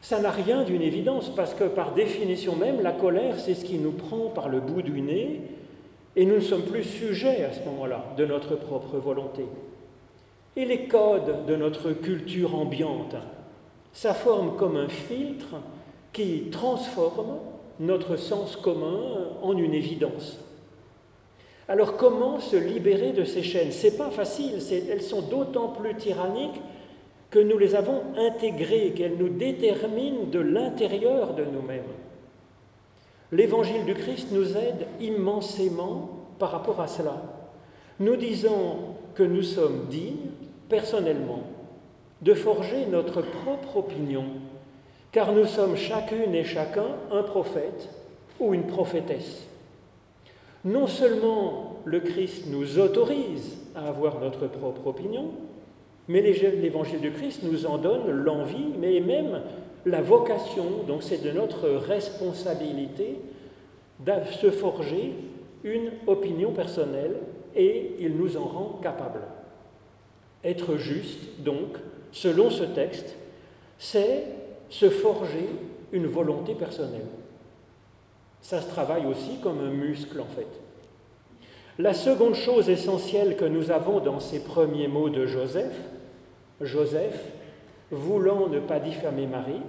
Ça 0.02 0.20
n'a 0.20 0.30
rien 0.30 0.62
d'une 0.62 0.82
évidence 0.82 1.34
parce 1.34 1.54
que 1.54 1.64
par 1.64 1.94
définition 1.94 2.56
même, 2.56 2.82
la 2.82 2.92
colère, 2.92 3.38
c'est 3.38 3.54
ce 3.54 3.64
qui 3.64 3.78
nous 3.78 3.92
prend 3.92 4.28
par 4.28 4.48
le 4.48 4.60
bout 4.60 4.82
du 4.82 5.00
nez 5.00 5.40
et 6.16 6.26
nous 6.26 6.36
ne 6.36 6.40
sommes 6.40 6.62
plus 6.62 6.84
sujets 6.84 7.44
à 7.44 7.52
ce 7.52 7.64
moment-là 7.64 8.04
de 8.18 8.26
notre 8.26 8.56
propre 8.56 8.98
volonté. 8.98 9.46
Et 10.56 10.66
les 10.66 10.88
codes 10.88 11.46
de 11.46 11.56
notre 11.56 11.92
culture 11.92 12.54
ambiante, 12.54 13.16
ça 13.92 14.12
forme 14.12 14.56
comme 14.56 14.76
un 14.76 14.88
filtre 14.88 15.56
qui 16.12 16.50
transforme 16.50 17.38
notre 17.78 18.16
sens 18.16 18.56
commun 18.56 19.28
en 19.42 19.56
une 19.56 19.74
évidence. 19.74 20.38
Alors 21.68 21.96
comment 21.96 22.40
se 22.40 22.56
libérer 22.56 23.12
de 23.12 23.24
ces 23.24 23.42
chaînes? 23.42 23.70
C'est 23.70 23.96
pas 23.96 24.10
facile, 24.10 24.58
elles 24.90 25.02
sont 25.02 25.22
d'autant 25.22 25.68
plus 25.68 25.94
tyranniques 25.94 26.60
que 27.30 27.38
nous 27.38 27.58
les 27.58 27.76
avons 27.76 28.02
intégrées, 28.16 28.92
qu'elles 28.96 29.16
nous 29.16 29.28
déterminent 29.28 30.24
de 30.24 30.40
l'intérieur 30.40 31.34
de 31.34 31.44
nous-mêmes. 31.44 31.84
L'évangile 33.32 33.84
du 33.84 33.94
Christ 33.94 34.28
nous 34.32 34.56
aide 34.56 34.88
immensément 35.00 36.10
par 36.40 36.50
rapport 36.50 36.80
à 36.80 36.88
cela. 36.88 37.22
Nous 38.00 38.16
disons 38.16 38.96
que 39.14 39.22
nous 39.22 39.42
sommes 39.42 39.86
dignes, 39.88 40.30
personnellement, 40.68 41.44
de 42.22 42.34
forger 42.34 42.86
notre 42.86 43.22
propre 43.22 43.76
opinion, 43.76 44.24
car 45.12 45.32
nous 45.32 45.46
sommes 45.46 45.76
chacune 45.76 46.34
et 46.34 46.44
chacun 46.44 46.86
un 47.10 47.22
prophète 47.22 47.88
ou 48.38 48.54
une 48.54 48.66
prophétesse. 48.66 49.46
Non 50.64 50.86
seulement 50.86 51.76
le 51.84 52.00
Christ 52.00 52.44
nous 52.48 52.78
autorise 52.78 53.56
à 53.74 53.88
avoir 53.88 54.20
notre 54.20 54.46
propre 54.46 54.86
opinion, 54.86 55.30
mais 56.08 56.20
l'évangile 56.20 57.00
du 57.00 57.12
Christ 57.12 57.42
nous 57.42 57.66
en 57.66 57.78
donne 57.78 58.10
l'envie, 58.10 58.66
mais 58.78 59.00
même 59.00 59.42
la 59.86 60.02
vocation. 60.02 60.64
Donc 60.86 61.02
c'est 61.02 61.22
de 61.22 61.30
notre 61.30 61.68
responsabilité 61.68 63.20
de 64.00 64.12
se 64.40 64.50
forger 64.50 65.14
une 65.64 65.90
opinion 66.06 66.52
personnelle 66.52 67.16
et 67.54 67.96
il 67.98 68.16
nous 68.16 68.36
en 68.36 68.44
rend 68.44 68.80
capables. 68.82 69.22
Être 70.44 70.76
juste, 70.76 71.42
donc, 71.42 71.76
selon 72.12 72.50
ce 72.50 72.64
texte, 72.64 73.16
c'est 73.78 74.24
se 74.70 74.88
forger 74.88 75.48
une 75.92 76.06
volonté 76.06 76.54
personnelle. 76.54 77.06
Ça 78.40 78.62
se 78.62 78.68
travaille 78.68 79.04
aussi 79.06 79.38
comme 79.42 79.60
un 79.60 79.70
muscle, 79.70 80.20
en 80.20 80.24
fait. 80.24 80.48
La 81.78 81.92
seconde 81.92 82.34
chose 82.34 82.70
essentielle 82.70 83.36
que 83.36 83.44
nous 83.44 83.70
avons 83.70 84.00
dans 84.00 84.20
ces 84.20 84.40
premiers 84.40 84.88
mots 84.88 85.10
de 85.10 85.26
Joseph, 85.26 85.76
Joseph, 86.60 87.24
voulant 87.90 88.48
ne 88.48 88.60
pas 88.60 88.80
diffamer 88.80 89.26
Marie, 89.26 89.62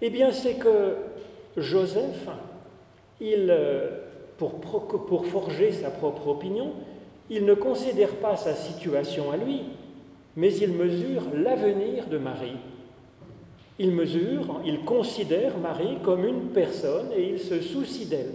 eh 0.00 0.10
bien 0.10 0.30
c'est 0.30 0.54
que 0.54 0.96
Joseph, 1.56 2.28
il, 3.20 3.54
pour, 4.36 4.60
pour 4.60 5.26
forger 5.26 5.72
sa 5.72 5.90
propre 5.90 6.28
opinion, 6.28 6.72
il 7.30 7.44
ne 7.44 7.54
considère 7.54 8.14
pas 8.16 8.36
sa 8.36 8.54
situation 8.54 9.32
à 9.32 9.36
lui, 9.36 9.62
mais 10.36 10.54
il 10.54 10.72
mesure 10.72 11.22
l'avenir 11.34 12.06
de 12.06 12.18
Marie. 12.18 12.56
Il 13.78 13.92
mesure, 13.92 14.60
il 14.64 14.80
considère 14.80 15.56
Marie 15.58 15.98
comme 16.02 16.24
une 16.24 16.48
personne 16.48 17.10
et 17.16 17.30
il 17.30 17.38
se 17.38 17.60
soucie 17.60 18.06
d'elle. 18.06 18.32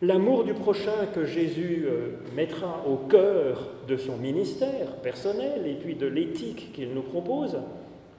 L'amour 0.00 0.44
du 0.44 0.54
prochain 0.54 1.06
que 1.12 1.26
Jésus 1.26 1.84
euh, 1.86 2.12
mettra 2.34 2.84
au 2.86 2.96
cœur 3.08 3.68
de 3.88 3.96
son 3.96 4.16
ministère 4.16 4.96
personnel 5.02 5.66
et 5.66 5.74
puis 5.74 5.96
de 5.96 6.06
l'éthique 6.06 6.72
qu'il 6.72 6.94
nous 6.94 7.02
propose, 7.02 7.58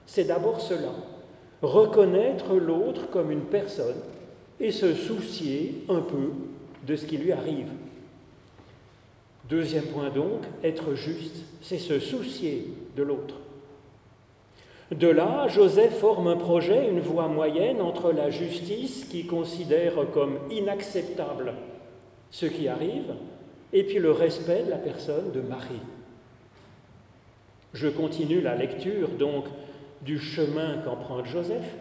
c'est 0.06 0.24
d'abord 0.24 0.60
cela, 0.60 0.92
reconnaître 1.62 2.54
l'autre 2.54 3.08
comme 3.10 3.30
une 3.30 3.46
personne 3.46 3.96
et 4.60 4.70
se 4.70 4.94
soucier 4.94 5.84
un 5.88 6.00
peu 6.00 6.32
de 6.86 6.96
ce 6.96 7.06
qui 7.06 7.16
lui 7.16 7.32
arrive. 7.32 7.68
Deuxième 9.48 9.86
point 9.86 10.10
donc, 10.10 10.42
être 10.62 10.94
juste, 10.94 11.44
c'est 11.60 11.78
se 11.78 11.98
soucier 11.98 12.68
de 12.96 13.02
l'autre. 13.02 13.36
De 14.90 15.06
là, 15.06 15.46
Joseph 15.46 15.98
forme 15.98 16.26
un 16.26 16.36
projet, 16.36 16.88
une 16.88 16.98
voie 16.98 17.28
moyenne 17.28 17.80
entre 17.80 18.10
la 18.10 18.30
justice 18.30 19.04
qui 19.04 19.24
considère 19.24 19.94
comme 20.12 20.38
inacceptable 20.50 21.54
ce 22.30 22.46
qui 22.46 22.66
arrive, 22.66 23.14
et 23.72 23.84
puis 23.84 24.00
le 24.00 24.10
respect 24.10 24.64
de 24.64 24.70
la 24.70 24.78
personne 24.78 25.30
de 25.32 25.40
Marie. 25.40 25.80
Je 27.72 27.86
continue 27.86 28.40
la 28.40 28.56
lecture 28.56 29.10
donc 29.10 29.44
du 30.02 30.18
chemin 30.18 30.78
qu'emprunte 30.84 31.26
Joseph. 31.26 31.76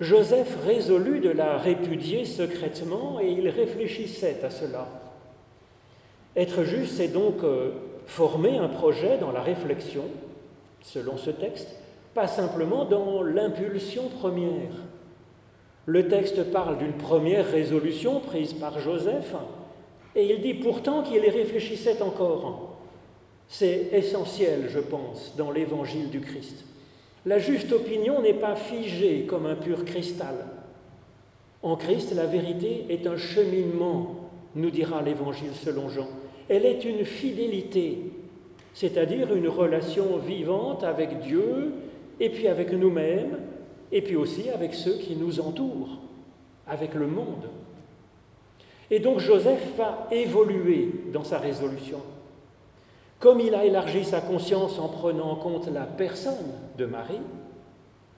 Joseph 0.00 0.56
résolut 0.64 1.20
de 1.20 1.30
la 1.30 1.58
répudier 1.58 2.24
secrètement 2.24 3.20
et 3.20 3.28
il 3.28 3.50
réfléchissait 3.50 4.38
à 4.42 4.48
cela. 4.48 4.88
Être 6.36 6.64
juste, 6.64 6.96
c'est 6.96 7.08
donc 7.08 7.42
euh, 7.42 7.72
former 8.06 8.56
un 8.56 8.68
projet 8.68 9.18
dans 9.18 9.32
la 9.32 9.40
réflexion, 9.40 10.04
selon 10.82 11.18
ce 11.18 11.30
texte, 11.30 11.76
pas 12.16 12.26
simplement 12.26 12.86
dans 12.86 13.22
l'impulsion 13.22 14.08
première. 14.08 14.72
Le 15.84 16.08
texte 16.08 16.50
parle 16.50 16.78
d'une 16.78 16.94
première 16.94 17.46
résolution 17.46 18.20
prise 18.20 18.54
par 18.54 18.80
Joseph, 18.80 19.34
et 20.14 20.24
il 20.24 20.40
dit 20.40 20.54
pourtant 20.54 21.02
qu'il 21.02 21.22
y 21.22 21.28
réfléchissait 21.28 22.00
encore. 22.00 22.78
C'est 23.48 23.90
essentiel, 23.92 24.70
je 24.70 24.78
pense, 24.78 25.34
dans 25.36 25.50
l'évangile 25.50 26.08
du 26.08 26.20
Christ. 26.20 26.64
La 27.26 27.38
juste 27.38 27.70
opinion 27.72 28.22
n'est 28.22 28.32
pas 28.32 28.56
figée 28.56 29.26
comme 29.28 29.44
un 29.44 29.54
pur 29.54 29.84
cristal. 29.84 30.36
En 31.62 31.76
Christ, 31.76 32.14
la 32.14 32.24
vérité 32.24 32.86
est 32.88 33.06
un 33.06 33.18
cheminement, 33.18 34.30
nous 34.54 34.70
dira 34.70 35.02
l'évangile 35.02 35.52
selon 35.52 35.90
Jean. 35.90 36.08
Elle 36.48 36.64
est 36.64 36.82
une 36.86 37.04
fidélité, 37.04 37.98
c'est-à-dire 38.72 39.34
une 39.34 39.48
relation 39.48 40.16
vivante 40.16 40.82
avec 40.82 41.20
Dieu 41.20 41.74
et 42.20 42.30
puis 42.30 42.48
avec 42.48 42.72
nous-mêmes 42.72 43.38
et 43.92 44.02
puis 44.02 44.16
aussi 44.16 44.50
avec 44.50 44.74
ceux 44.74 44.96
qui 44.96 45.16
nous 45.16 45.40
entourent, 45.40 45.98
avec 46.66 46.94
le 46.94 47.06
monde. 47.06 47.48
Et 48.90 48.98
donc 49.00 49.18
Joseph 49.20 49.76
va 49.76 50.08
évoluer 50.10 50.90
dans 51.12 51.24
sa 51.24 51.38
résolution. 51.38 52.00
Comme 53.18 53.40
il 53.40 53.54
a 53.54 53.64
élargi 53.64 54.04
sa 54.04 54.20
conscience 54.20 54.78
en 54.78 54.88
prenant 54.88 55.30
en 55.30 55.36
compte 55.36 55.68
la 55.72 55.84
personne 55.84 56.52
de 56.76 56.86
Marie, 56.86 57.20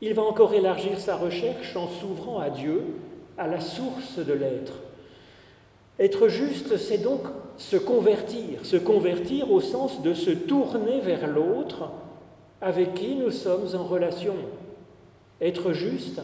il 0.00 0.14
va 0.14 0.22
encore 0.22 0.54
élargir 0.54 0.98
sa 0.98 1.16
recherche 1.16 1.76
en 1.76 1.88
s'ouvrant 1.88 2.38
à 2.38 2.50
Dieu, 2.50 2.82
à 3.36 3.46
la 3.46 3.60
source 3.60 4.18
de 4.18 4.32
l'être. 4.32 4.74
Être 5.98 6.28
juste, 6.28 6.76
c'est 6.76 6.98
donc 6.98 7.22
se 7.56 7.76
convertir, 7.76 8.64
se 8.64 8.76
convertir 8.76 9.50
au 9.50 9.60
sens 9.60 10.02
de 10.02 10.14
se 10.14 10.30
tourner 10.30 11.00
vers 11.00 11.26
l'autre 11.26 11.90
avec 12.60 12.94
qui 12.94 13.14
nous 13.14 13.30
sommes 13.30 13.74
en 13.74 13.84
relation. 13.84 14.34
Être 15.40 15.72
juste, 15.72 16.20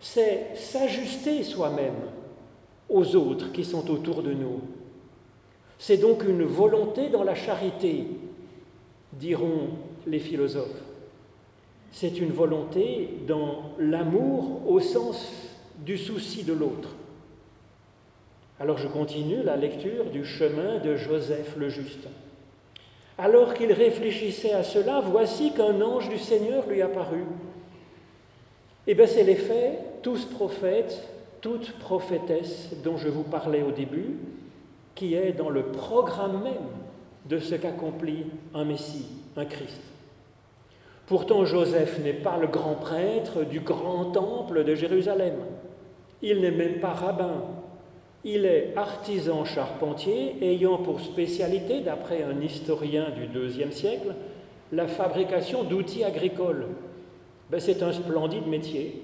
c'est 0.00 0.54
s'ajuster 0.54 1.42
soi-même 1.42 1.94
aux 2.88 3.16
autres 3.16 3.52
qui 3.52 3.64
sont 3.64 3.90
autour 3.90 4.22
de 4.22 4.32
nous. 4.32 4.60
C'est 5.78 5.96
donc 5.96 6.24
une 6.24 6.44
volonté 6.44 7.08
dans 7.08 7.24
la 7.24 7.34
charité, 7.34 8.06
diront 9.12 9.70
les 10.06 10.18
philosophes. 10.18 10.82
C'est 11.92 12.18
une 12.18 12.32
volonté 12.32 13.08
dans 13.26 13.70
l'amour 13.78 14.62
au 14.70 14.80
sens 14.80 15.32
du 15.78 15.96
souci 15.96 16.44
de 16.44 16.52
l'autre. 16.52 16.90
Alors 18.58 18.78
je 18.78 18.88
continue 18.88 19.42
la 19.42 19.56
lecture 19.56 20.06
du 20.06 20.24
chemin 20.24 20.78
de 20.78 20.96
Joseph 20.96 21.56
le 21.56 21.68
Juste. 21.68 22.08
Alors 23.18 23.54
qu'il 23.54 23.72
réfléchissait 23.72 24.52
à 24.52 24.62
cela, 24.62 25.00
voici 25.00 25.52
qu'un 25.52 25.80
ange 25.80 26.08
du 26.08 26.18
Seigneur 26.18 26.66
lui 26.68 26.82
apparut. 26.82 27.24
Et 28.86 28.92
eh 28.92 28.94
bien 28.94 29.06
c'est 29.06 29.24
l'effet, 29.24 29.78
tous 30.02 30.26
prophètes 30.26 31.02
toute 31.46 31.78
prophétesse 31.78 32.70
dont 32.82 32.96
je 32.96 33.08
vous 33.08 33.22
parlais 33.22 33.62
au 33.62 33.70
début, 33.70 34.16
qui 34.96 35.14
est 35.14 35.30
dans 35.30 35.48
le 35.48 35.66
programme 35.66 36.42
même 36.42 36.54
de 37.26 37.38
ce 37.38 37.54
qu'accomplit 37.54 38.26
un 38.52 38.64
Messie, 38.64 39.06
un 39.36 39.44
Christ. 39.44 39.80
Pourtant, 41.06 41.44
Joseph 41.44 42.00
n'est 42.02 42.14
pas 42.14 42.36
le 42.36 42.48
grand 42.48 42.74
prêtre 42.74 43.44
du 43.44 43.60
grand 43.60 44.06
temple 44.06 44.64
de 44.64 44.74
Jérusalem. 44.74 45.34
Il 46.20 46.40
n'est 46.40 46.50
même 46.50 46.80
pas 46.80 46.94
rabbin. 46.94 47.44
Il 48.28 48.44
est 48.44 48.72
artisan 48.74 49.44
charpentier 49.44 50.34
ayant 50.42 50.78
pour 50.78 51.00
spécialité, 51.00 51.80
d'après 51.80 52.24
un 52.24 52.40
historien 52.40 53.06
du 53.10 53.38
IIe 53.38 53.72
siècle, 53.72 54.16
la 54.72 54.88
fabrication 54.88 55.62
d'outils 55.62 56.02
agricoles. 56.02 56.66
Ben, 57.50 57.60
c'est 57.60 57.84
un 57.84 57.92
splendide 57.92 58.48
métier. 58.48 59.00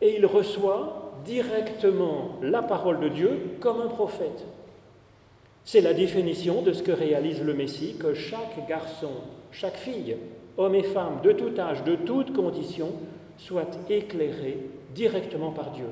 Et 0.00 0.16
il 0.16 0.24
reçoit 0.24 1.12
directement 1.26 2.38
la 2.40 2.62
parole 2.62 3.00
de 3.00 3.10
Dieu 3.10 3.38
comme 3.60 3.82
un 3.82 3.88
prophète. 3.88 4.46
C'est 5.66 5.82
la 5.82 5.92
définition 5.92 6.62
de 6.62 6.72
ce 6.72 6.82
que 6.82 6.92
réalise 6.92 7.42
le 7.42 7.52
Messie, 7.52 7.96
que 8.00 8.14
chaque 8.14 8.66
garçon, 8.66 9.12
chaque 9.52 9.76
fille, 9.76 10.16
homme 10.56 10.74
et 10.74 10.84
femme, 10.84 11.20
de 11.22 11.32
tout 11.32 11.52
âge, 11.60 11.84
de 11.84 11.96
toutes 11.96 12.32
conditions, 12.32 12.92
soit 13.36 13.78
éclairé 13.90 14.56
directement 14.94 15.50
par 15.50 15.70
Dieu. 15.72 15.84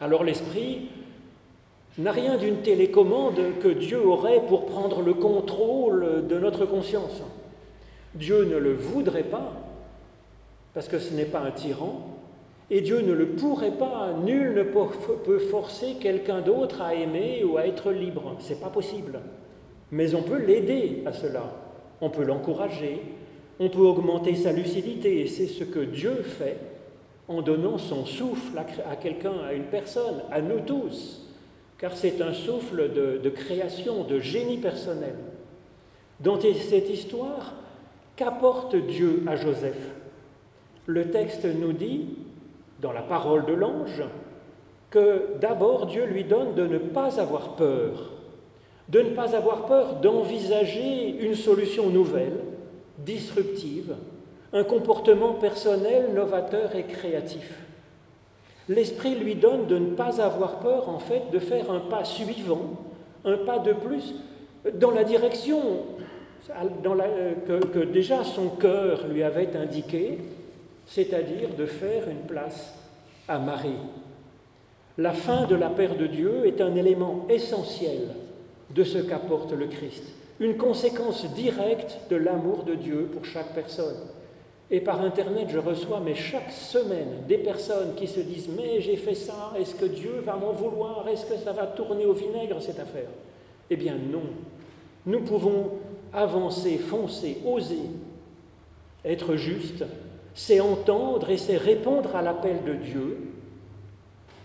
Alors 0.00 0.24
l'Esprit 0.24 0.88
n'a 1.98 2.12
rien 2.12 2.36
d'une 2.36 2.56
télécommande 2.56 3.40
que 3.62 3.68
Dieu 3.68 4.04
aurait 4.04 4.42
pour 4.48 4.66
prendre 4.66 5.02
le 5.02 5.14
contrôle 5.14 6.26
de 6.26 6.38
notre 6.38 6.66
conscience. 6.66 7.22
Dieu 8.14 8.44
ne 8.44 8.56
le 8.56 8.74
voudrait 8.74 9.22
pas, 9.22 9.52
parce 10.72 10.88
que 10.88 10.98
ce 10.98 11.14
n'est 11.14 11.24
pas 11.24 11.40
un 11.40 11.50
tyran, 11.52 12.14
et 12.70 12.80
Dieu 12.80 13.00
ne 13.00 13.12
le 13.12 13.28
pourrait 13.28 13.78
pas. 13.78 14.12
Nul 14.24 14.54
ne 14.54 14.62
peut 14.62 15.38
forcer 15.38 15.94
quelqu'un 16.00 16.40
d'autre 16.40 16.80
à 16.82 16.94
aimer 16.94 17.44
ou 17.44 17.56
à 17.56 17.66
être 17.66 17.92
libre. 17.92 18.36
Ce 18.40 18.52
n'est 18.52 18.60
pas 18.60 18.70
possible. 18.70 19.20
Mais 19.92 20.14
on 20.14 20.22
peut 20.22 20.38
l'aider 20.38 21.02
à 21.06 21.12
cela. 21.12 21.52
On 22.00 22.10
peut 22.10 22.24
l'encourager. 22.24 23.02
On 23.60 23.68
peut 23.68 23.82
augmenter 23.82 24.34
sa 24.34 24.50
lucidité. 24.50 25.20
Et 25.20 25.26
c'est 25.26 25.46
ce 25.46 25.62
que 25.62 25.80
Dieu 25.80 26.22
fait 26.22 26.56
en 27.28 27.42
donnant 27.42 27.78
son 27.78 28.04
souffle 28.04 28.58
à 28.58 28.96
quelqu'un, 28.96 29.38
à 29.46 29.52
une 29.54 29.64
personne, 29.64 30.22
à 30.30 30.40
nous 30.40 30.60
tous. 30.60 31.22
Car 31.78 31.96
c'est 31.96 32.20
un 32.20 32.32
souffle 32.32 32.92
de, 32.92 33.28
création, 33.30 34.04
de 34.04 34.20
génie 34.20 34.58
personnel. 34.58 35.16
Dans 36.20 36.40
cette 36.40 36.90
histoire, 36.90 37.54
qu'apporte 38.16 38.76
Dieu 38.76 39.22
à 39.26 39.36
Joseph? 39.36 39.90
Le 40.86 41.10
texte 41.10 41.44
nous 41.44 41.72
dit 41.72 42.08
dans 42.80 42.92
la 42.92 43.02
parole 43.02 43.46
de 43.46 43.54
l'ange 43.54 44.02
que 44.90 45.38
d'abord 45.40 45.86
Dieu 45.86 46.04
lui 46.04 46.24
donne 46.24 46.54
de 46.54 46.66
ne 46.66 46.78
pas 46.78 47.20
avoir 47.20 47.56
peur, 47.56 48.12
de 48.88 49.00
ne 49.00 49.10
pas 49.10 49.34
avoir 49.34 49.66
peur 49.66 49.96
d'envisager 49.96 51.08
une 51.20 51.34
solution 51.34 51.88
nouvelle, 51.88 52.38
disruptive, 52.98 53.96
un 54.54 54.62
comportement 54.64 55.34
personnel 55.34 56.10
novateur 56.14 56.74
et 56.76 56.84
créatif. 56.84 57.58
L'Esprit 58.68 59.16
lui 59.16 59.34
donne 59.34 59.66
de 59.66 59.76
ne 59.76 59.94
pas 59.94 60.22
avoir 60.22 60.60
peur, 60.60 60.88
en 60.88 61.00
fait, 61.00 61.30
de 61.32 61.38
faire 61.38 61.70
un 61.70 61.80
pas 61.80 62.04
suivant, 62.04 62.70
un 63.24 63.36
pas 63.38 63.58
de 63.58 63.72
plus 63.72 64.14
dans 64.72 64.92
la 64.92 65.04
direction 65.04 65.60
dans 66.82 66.96
que, 67.46 67.84
déjà 67.84 68.22
son 68.24 68.48
cœur 68.48 69.06
lui 69.08 69.22
avait 69.22 69.56
indiqué, 69.56 70.18
c'est-à-dire 70.86 71.50
de 71.56 71.66
faire 71.66 72.08
une 72.08 72.26
place 72.26 72.74
à 73.28 73.38
Marie. 73.38 73.78
La 74.98 75.12
fin 75.12 75.46
de 75.46 75.56
la 75.56 75.70
paix 75.70 75.88
de 75.88 76.06
Dieu 76.06 76.46
est 76.46 76.60
un 76.60 76.74
élément 76.76 77.26
essentiel 77.28 78.08
de 78.70 78.84
ce 78.84 78.98
qu'apporte 78.98 79.52
le 79.52 79.66
Christ, 79.66 80.04
une 80.38 80.56
conséquence 80.56 81.26
directe 81.34 81.98
de 82.10 82.16
l'amour 82.16 82.64
de 82.64 82.74
Dieu 82.74 83.08
pour 83.12 83.24
chaque 83.24 83.54
personne. 83.54 83.96
Et 84.74 84.80
par 84.80 85.00
Internet, 85.02 85.46
je 85.50 85.60
reçois, 85.60 86.02
mais 86.04 86.16
chaque 86.16 86.50
semaine, 86.50 87.22
des 87.28 87.38
personnes 87.38 87.94
qui 87.94 88.08
se 88.08 88.18
disent 88.18 88.48
Mais 88.48 88.80
j'ai 88.80 88.96
fait 88.96 89.14
ça, 89.14 89.52
est-ce 89.56 89.76
que 89.76 89.84
Dieu 89.84 90.20
va 90.26 90.34
m'en 90.34 90.50
vouloir? 90.50 91.06
Est-ce 91.06 91.26
que 91.26 91.36
ça 91.36 91.52
va 91.52 91.68
tourner 91.68 92.04
au 92.06 92.12
vinaigre 92.12 92.60
cette 92.60 92.80
affaire? 92.80 93.06
Eh 93.70 93.76
bien 93.76 93.94
non. 93.94 94.24
Nous 95.06 95.20
pouvons 95.20 95.70
avancer, 96.12 96.76
foncer, 96.78 97.38
oser, 97.46 97.88
être 99.04 99.36
justes 99.36 99.84
c'est 100.34 100.58
entendre 100.58 101.30
et 101.30 101.36
c'est 101.36 101.56
répondre 101.56 102.16
à 102.16 102.22
l'appel 102.22 102.64
de 102.66 102.74
Dieu, 102.74 103.18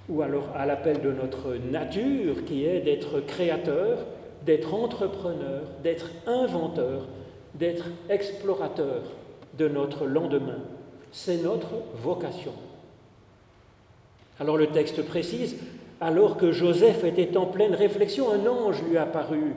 ou 0.10 0.22
alors 0.22 0.50
à 0.56 0.68
l'appel 0.68 1.02
de 1.02 1.12
notre 1.12 1.56
nature 1.56 2.46
qui 2.46 2.66
est 2.66 2.82
d'être 2.82 3.22
créateur, 3.22 4.06
d'être 4.46 4.76
entrepreneur, 4.76 5.64
d'être 5.82 6.12
inventeur, 6.28 7.08
d'être 7.56 7.86
explorateur 8.10 9.02
de 9.60 9.68
notre 9.68 10.08
lendemain. 10.08 10.58
C'est 11.12 11.44
notre 11.44 11.74
vocation. 12.02 12.54
Alors 14.40 14.58
le 14.58 14.68
texte 14.68 15.06
précise, 15.06 15.58
alors 16.00 16.38
que 16.38 16.52
Joseph 16.52 17.04
était 17.04 17.36
en 17.36 17.46
pleine 17.46 17.76
réflexion, 17.76 18.32
un 18.32 18.48
ange 18.48 18.82
lui 18.90 18.98
apparut. 18.98 19.54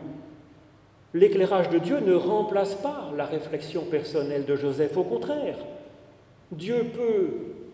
L'éclairage 1.14 1.70
de 1.70 1.78
Dieu 1.78 2.00
ne 2.00 2.14
remplace 2.14 2.74
pas 2.74 3.12
la 3.16 3.26
réflexion 3.26 3.82
personnelle 3.82 4.44
de 4.44 4.56
Joseph, 4.56 4.96
au 4.96 5.04
contraire. 5.04 5.58
Dieu 6.50 6.86
peut 6.92 7.28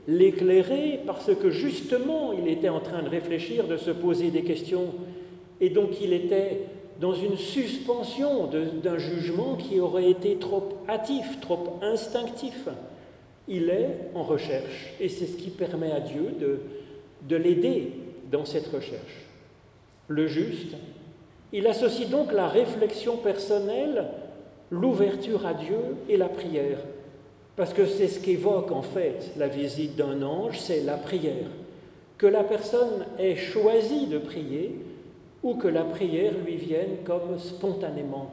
l'éclairer 0.07 1.01
parce 1.07 1.35
que 1.35 1.51
justement 1.51 2.33
il 2.33 2.49
était 2.49 2.69
en 2.69 2.81
train 2.81 3.03
de 3.03 3.09
réfléchir, 3.09 3.67
de 3.67 3.77
se 3.77 3.91
poser 3.91 4.31
des 4.31 4.43
questions, 4.43 4.93
et 5.61 5.71
donc 5.71 6.01
il 6.01 6.13
était 6.13 6.67
dans 6.99 7.15
une 7.15 7.37
suspension 7.37 8.49
d'un 8.83 8.99
jugement 8.99 9.55
qui 9.55 9.79
aurait 9.81 10.11
été 10.11 10.37
trop 10.37 10.69
hâtif, 10.89 11.41
trop 11.41 11.79
instinctif. 11.81 12.69
Il 13.47 13.71
est 13.71 14.11
en 14.15 14.25
recherche, 14.25 14.93
et 15.01 15.09
c'est 15.09 15.27
ce 15.27 15.37
qui 15.37 15.51
permet 15.51 15.93
à 15.93 16.01
Dieu 16.01 16.35
de, 16.39 16.61
de 17.29 17.37
l'aider 17.37 17.93
dans 18.31 18.45
cette 18.45 18.67
recherche. 18.67 19.27
Le 20.09 20.27
juste, 20.27 20.75
il 21.53 21.67
associe 21.67 22.09
donc 22.09 22.33
la 22.33 22.47
réflexion 22.47 23.17
personnelle, 23.17 24.07
l'ouverture 24.71 25.47
à 25.47 25.55
Dieu 25.55 25.79
et 26.09 26.17
la 26.17 26.29
prière. 26.29 26.79
Parce 27.57 27.73
que 27.73 27.87
c'est 27.87 28.09
ce 28.09 28.21
qu'évoque 28.21 28.71
en 28.71 28.83
fait 28.83 29.33
la 29.37 29.49
visite 29.49 29.97
d'un 29.97 30.23
ange, 30.23 30.59
c'est 30.59 30.83
la 30.83 30.97
prière. 30.97 31.49
Que 32.19 32.27
la 32.27 32.45
personne 32.45 33.07
ait 33.19 33.37
choisi 33.37 34.07
de 34.09 34.19
prier 34.19 34.77
ou 35.49 35.55
que 35.55 35.69
la 35.69 35.85
prière 35.85 36.33
lui 36.45 36.57
vienne 36.57 36.99
comme 37.05 37.39
spontanément. 37.39 38.31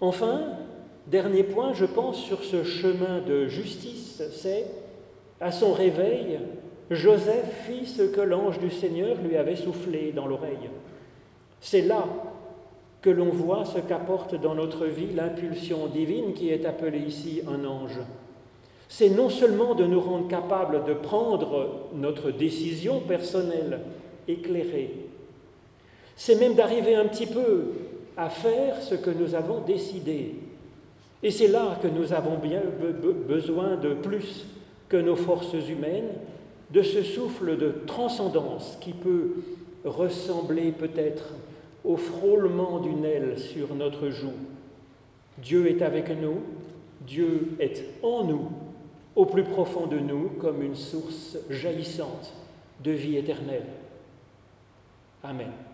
Enfin, 0.00 0.40
dernier 1.06 1.42
point, 1.42 1.74
je 1.74 1.84
pense, 1.84 2.16
sur 2.16 2.42
ce 2.42 2.64
chemin 2.64 3.20
de 3.20 3.46
justice, 3.46 4.22
c'est 4.32 4.66
à 5.40 5.52
son 5.52 5.72
réveil, 5.72 6.40
Joseph 6.90 7.66
fit 7.66 7.86
ce 7.86 8.02
que 8.02 8.22
l'ange 8.22 8.58
du 8.58 8.70
Seigneur 8.70 9.16
lui 9.22 9.36
avait 9.36 9.56
soufflé 9.56 10.12
dans 10.12 10.26
l'oreille. 10.26 10.70
C'est 11.60 11.82
là 11.82 12.04
que 13.02 13.10
l'on 13.10 13.28
voit 13.28 13.66
ce 13.66 13.78
qu'apporte 13.78 14.34
dans 14.34 14.54
notre 14.54 14.86
vie 14.86 15.12
l'impulsion 15.14 15.86
divine 15.86 16.32
qui 16.32 16.48
est 16.48 16.64
appelée 16.64 17.00
ici 17.00 17.42
un 17.46 17.64
ange. 17.66 18.00
C'est 18.88 19.10
non 19.10 19.28
seulement 19.28 19.74
de 19.74 19.84
nous 19.84 20.00
rendre 20.00 20.28
capables 20.28 20.84
de 20.84 20.94
prendre 20.94 21.90
notre 21.94 22.30
décision 22.30 23.00
personnelle 23.00 23.80
éclairée, 24.28 24.94
c'est 26.16 26.36
même 26.36 26.54
d'arriver 26.54 26.94
un 26.94 27.06
petit 27.06 27.26
peu 27.26 27.72
à 28.16 28.28
faire 28.28 28.82
ce 28.82 28.94
que 28.94 29.10
nous 29.10 29.34
avons 29.34 29.60
décidé. 29.60 30.34
Et 31.22 31.30
c'est 31.30 31.48
là 31.48 31.78
que 31.80 31.88
nous 31.88 32.12
avons 32.12 32.36
bien 32.36 32.62
besoin 33.28 33.76
de 33.76 33.94
plus 33.94 34.46
que 34.88 34.96
nos 34.96 35.16
forces 35.16 35.54
humaines, 35.68 36.10
de 36.70 36.82
ce 36.82 37.02
souffle 37.02 37.56
de 37.56 37.74
transcendance 37.86 38.76
qui 38.80 38.92
peut 38.92 39.36
ressembler 39.84 40.72
peut-être 40.72 41.32
au 41.84 41.96
frôlement 41.96 42.80
d'une 42.80 43.04
aile 43.04 43.38
sur 43.38 43.74
notre 43.74 44.10
joue. 44.10 44.32
Dieu 45.38 45.68
est 45.68 45.82
avec 45.82 46.10
nous, 46.20 46.40
Dieu 47.06 47.56
est 47.60 47.84
en 48.02 48.24
nous, 48.24 48.50
au 49.14 49.24
plus 49.24 49.44
profond 49.44 49.86
de 49.86 49.98
nous, 49.98 50.30
comme 50.40 50.62
une 50.62 50.74
source 50.74 51.38
jaillissante 51.48 52.34
de 52.82 52.90
vie 52.90 53.16
éternelle. 53.16 53.66
Amen. 55.24 55.67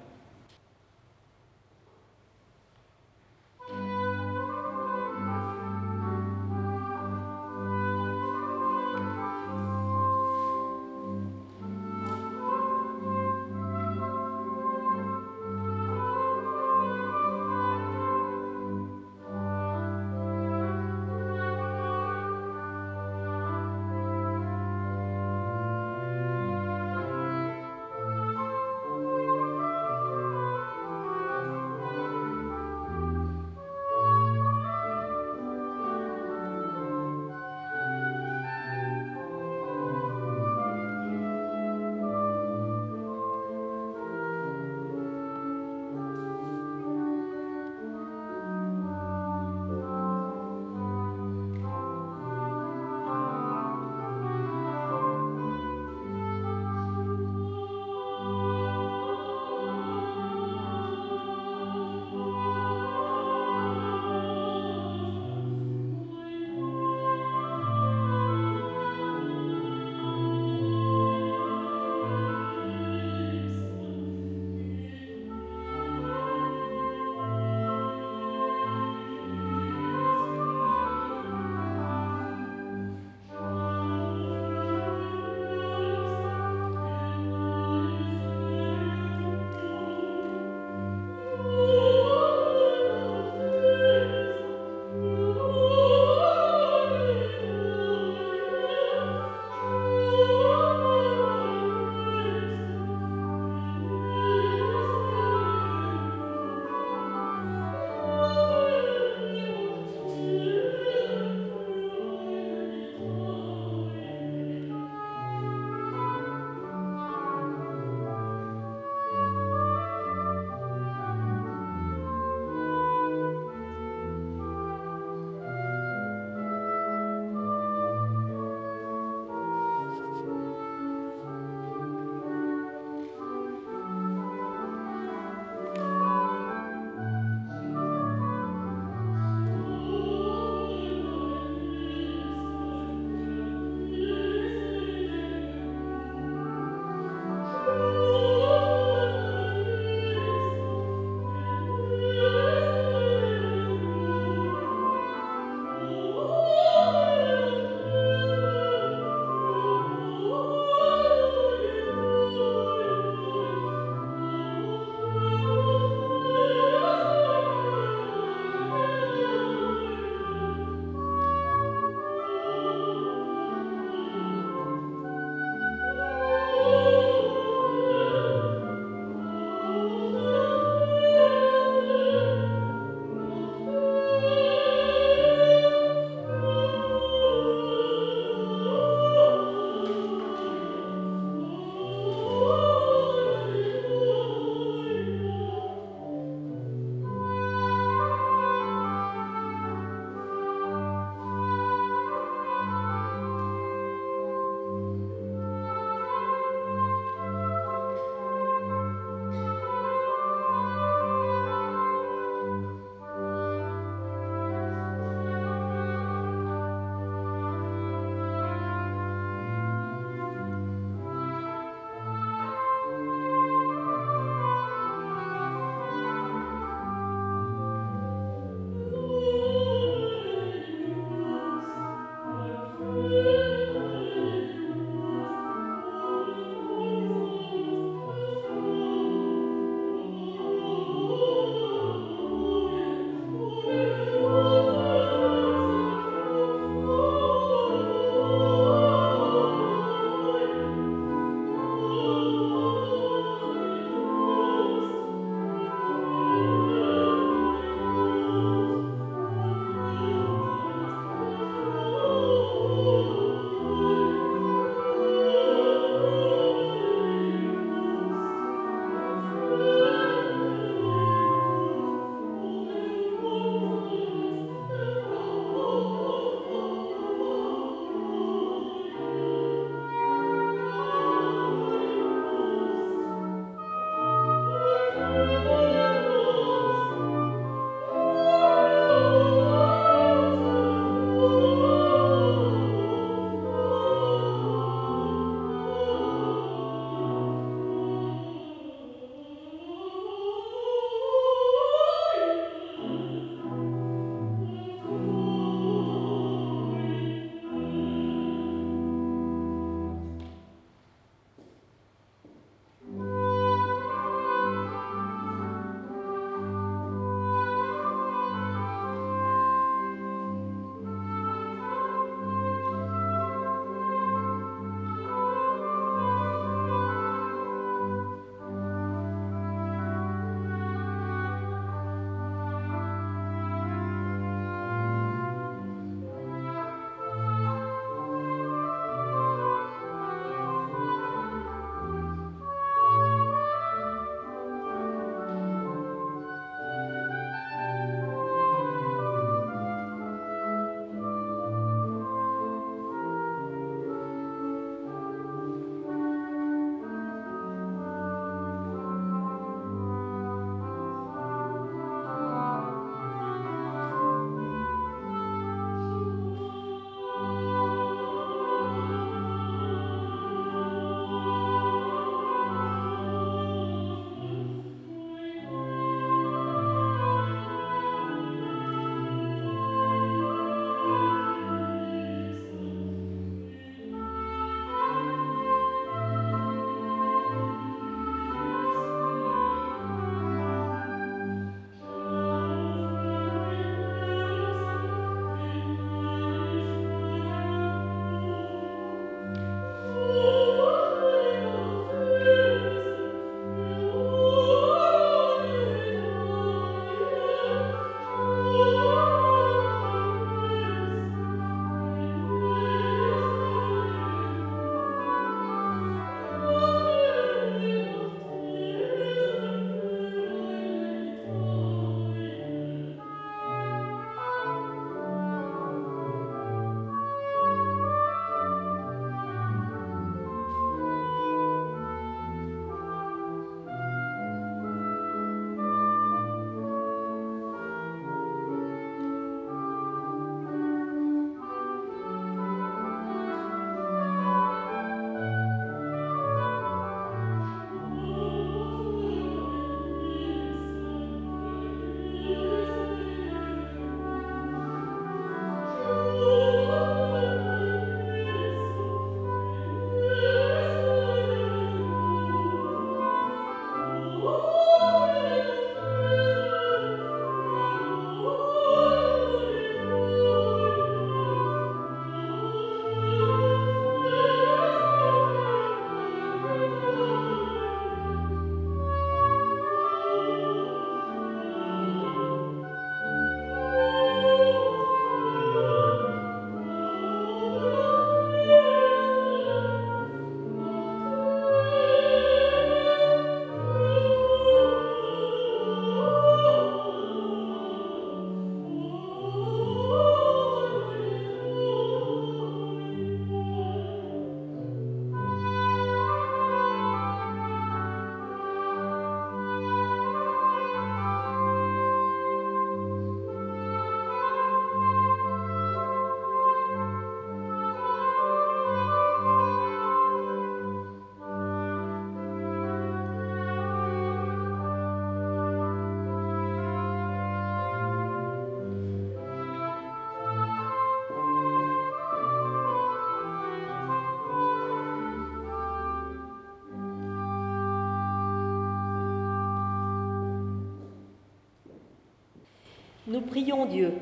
Prions 543.25 543.67
Dieu. 543.67 543.93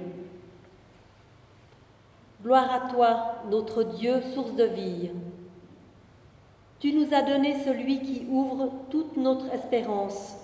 Gloire 2.42 2.72
à 2.72 2.90
toi, 2.90 3.34
notre 3.50 3.82
Dieu, 3.82 4.20
source 4.34 4.54
de 4.54 4.64
vie. 4.64 5.10
Tu 6.80 6.92
nous 6.92 7.14
as 7.14 7.22
donné 7.22 7.62
celui 7.62 8.00
qui 8.00 8.26
ouvre 8.28 8.72
toute 8.90 9.16
notre 9.16 9.52
espérance, 9.54 10.36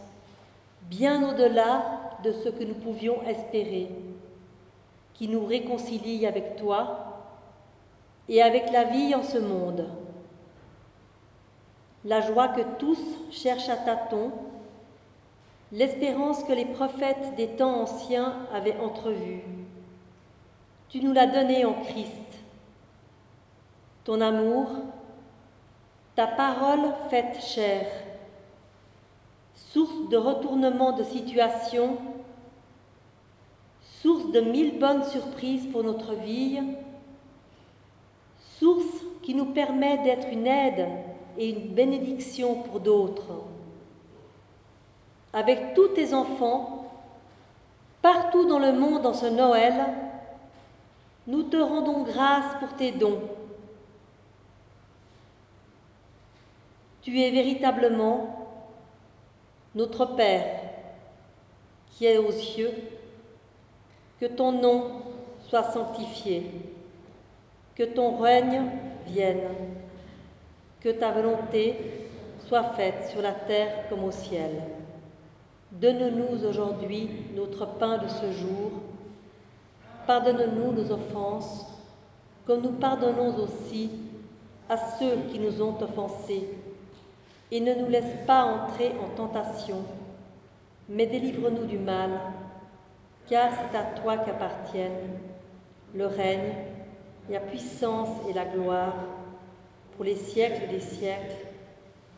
bien 0.88 1.28
au-delà 1.28 2.16
de 2.22 2.30
ce 2.30 2.48
que 2.48 2.62
nous 2.62 2.74
pouvions 2.74 3.22
espérer, 3.24 3.90
qui 5.14 5.26
nous 5.26 5.44
réconcilie 5.44 6.26
avec 6.26 6.54
toi 6.56 7.08
et 8.28 8.42
avec 8.42 8.70
la 8.70 8.84
vie 8.84 9.14
en 9.14 9.24
ce 9.24 9.38
monde. 9.38 9.88
La 12.04 12.20
joie 12.20 12.48
que 12.48 12.62
tous 12.78 13.00
cherchent 13.32 13.68
à 13.68 13.76
tâtons, 13.76 14.30
l'espérance 15.72 16.44
que 16.44 16.52
les 16.52 16.64
prophètes 16.64 17.34
des 17.36 17.48
temps 17.48 17.82
anciens 17.82 18.46
avaient 18.52 18.78
entrevue. 18.78 19.42
Tu 20.88 21.00
nous 21.00 21.12
l'as 21.12 21.26
donnée 21.26 21.64
en 21.64 21.74
Christ. 21.74 22.14
Ton 24.04 24.20
amour, 24.22 24.68
ta 26.14 26.26
parole 26.26 26.94
faite 27.10 27.42
chair, 27.42 27.86
source 29.54 30.08
de 30.08 30.16
retournement 30.16 30.92
de 30.92 31.04
situation, 31.04 31.98
source 33.82 34.30
de 34.32 34.40
mille 34.40 34.78
bonnes 34.78 35.04
surprises 35.04 35.66
pour 35.70 35.84
notre 35.84 36.14
vie, 36.14 36.60
source 38.58 39.04
qui 39.22 39.34
nous 39.34 39.52
permet 39.52 39.98
d'être 39.98 40.28
une 40.32 40.46
aide 40.46 40.88
et 41.36 41.50
une 41.50 41.74
bénédiction 41.74 42.62
pour 42.62 42.80
d'autres. 42.80 43.44
Avec 45.32 45.74
tous 45.74 45.88
tes 45.88 46.14
enfants, 46.14 46.90
partout 48.02 48.46
dans 48.46 48.58
le 48.58 48.72
monde 48.72 49.06
en 49.06 49.14
ce 49.14 49.26
Noël, 49.26 49.74
nous 51.26 51.42
te 51.42 51.56
rendons 51.56 52.02
grâce 52.02 52.54
pour 52.60 52.74
tes 52.74 52.92
dons 52.92 53.20
Tu 57.02 57.20
es 57.20 57.30
véritablement 57.30 58.48
notre 59.74 60.04
Père 60.16 60.44
qui 61.90 62.06
est 62.06 62.18
aux 62.18 62.32
cieux, 62.32 62.72
que 64.20 64.26
ton 64.26 64.52
nom 64.52 65.02
soit 65.48 65.72
sanctifié, 65.72 66.50
que 67.74 67.82
ton 67.82 68.16
règne 68.16 68.62
vienne, 69.06 69.48
que 70.80 70.90
ta 70.90 71.10
volonté 71.10 71.76
soit 72.46 72.64
faite 72.74 73.08
sur 73.10 73.20
la 73.20 73.32
terre 73.32 73.88
comme 73.88 74.04
au 74.04 74.10
ciel. 74.10 74.50
Donne-nous 75.72 76.46
aujourd'hui 76.48 77.10
notre 77.34 77.66
pain 77.66 77.98
de 77.98 78.08
ce 78.08 78.32
jour. 78.32 78.72
Pardonne-nous 80.06 80.72
nos 80.72 80.90
offenses, 80.90 81.66
comme 82.46 82.62
nous 82.62 82.72
pardonnons 82.72 83.36
aussi 83.36 83.90
à 84.68 84.76
ceux 84.76 85.16
qui 85.30 85.38
nous 85.38 85.60
ont 85.60 85.76
offensés 85.82 86.48
et 87.50 87.60
ne 87.60 87.74
nous 87.74 87.88
laisse 87.88 88.14
pas 88.26 88.44
entrer 88.44 88.92
en 89.02 89.14
tentation, 89.14 89.82
mais 90.88 91.06
délivre-nous 91.06 91.64
du 91.64 91.78
mal, 91.78 92.10
car 93.28 93.50
c'est 93.52 93.76
à 93.76 93.82
toi 93.82 94.18
qu'appartiennent 94.18 95.18
le 95.94 96.06
règne, 96.06 96.54
la 97.30 97.40
puissance 97.40 98.08
et 98.28 98.32
la 98.32 98.44
gloire 98.44 98.94
pour 99.96 100.04
les 100.04 100.16
siècles 100.16 100.68
des 100.70 100.80
siècles. 100.80 101.46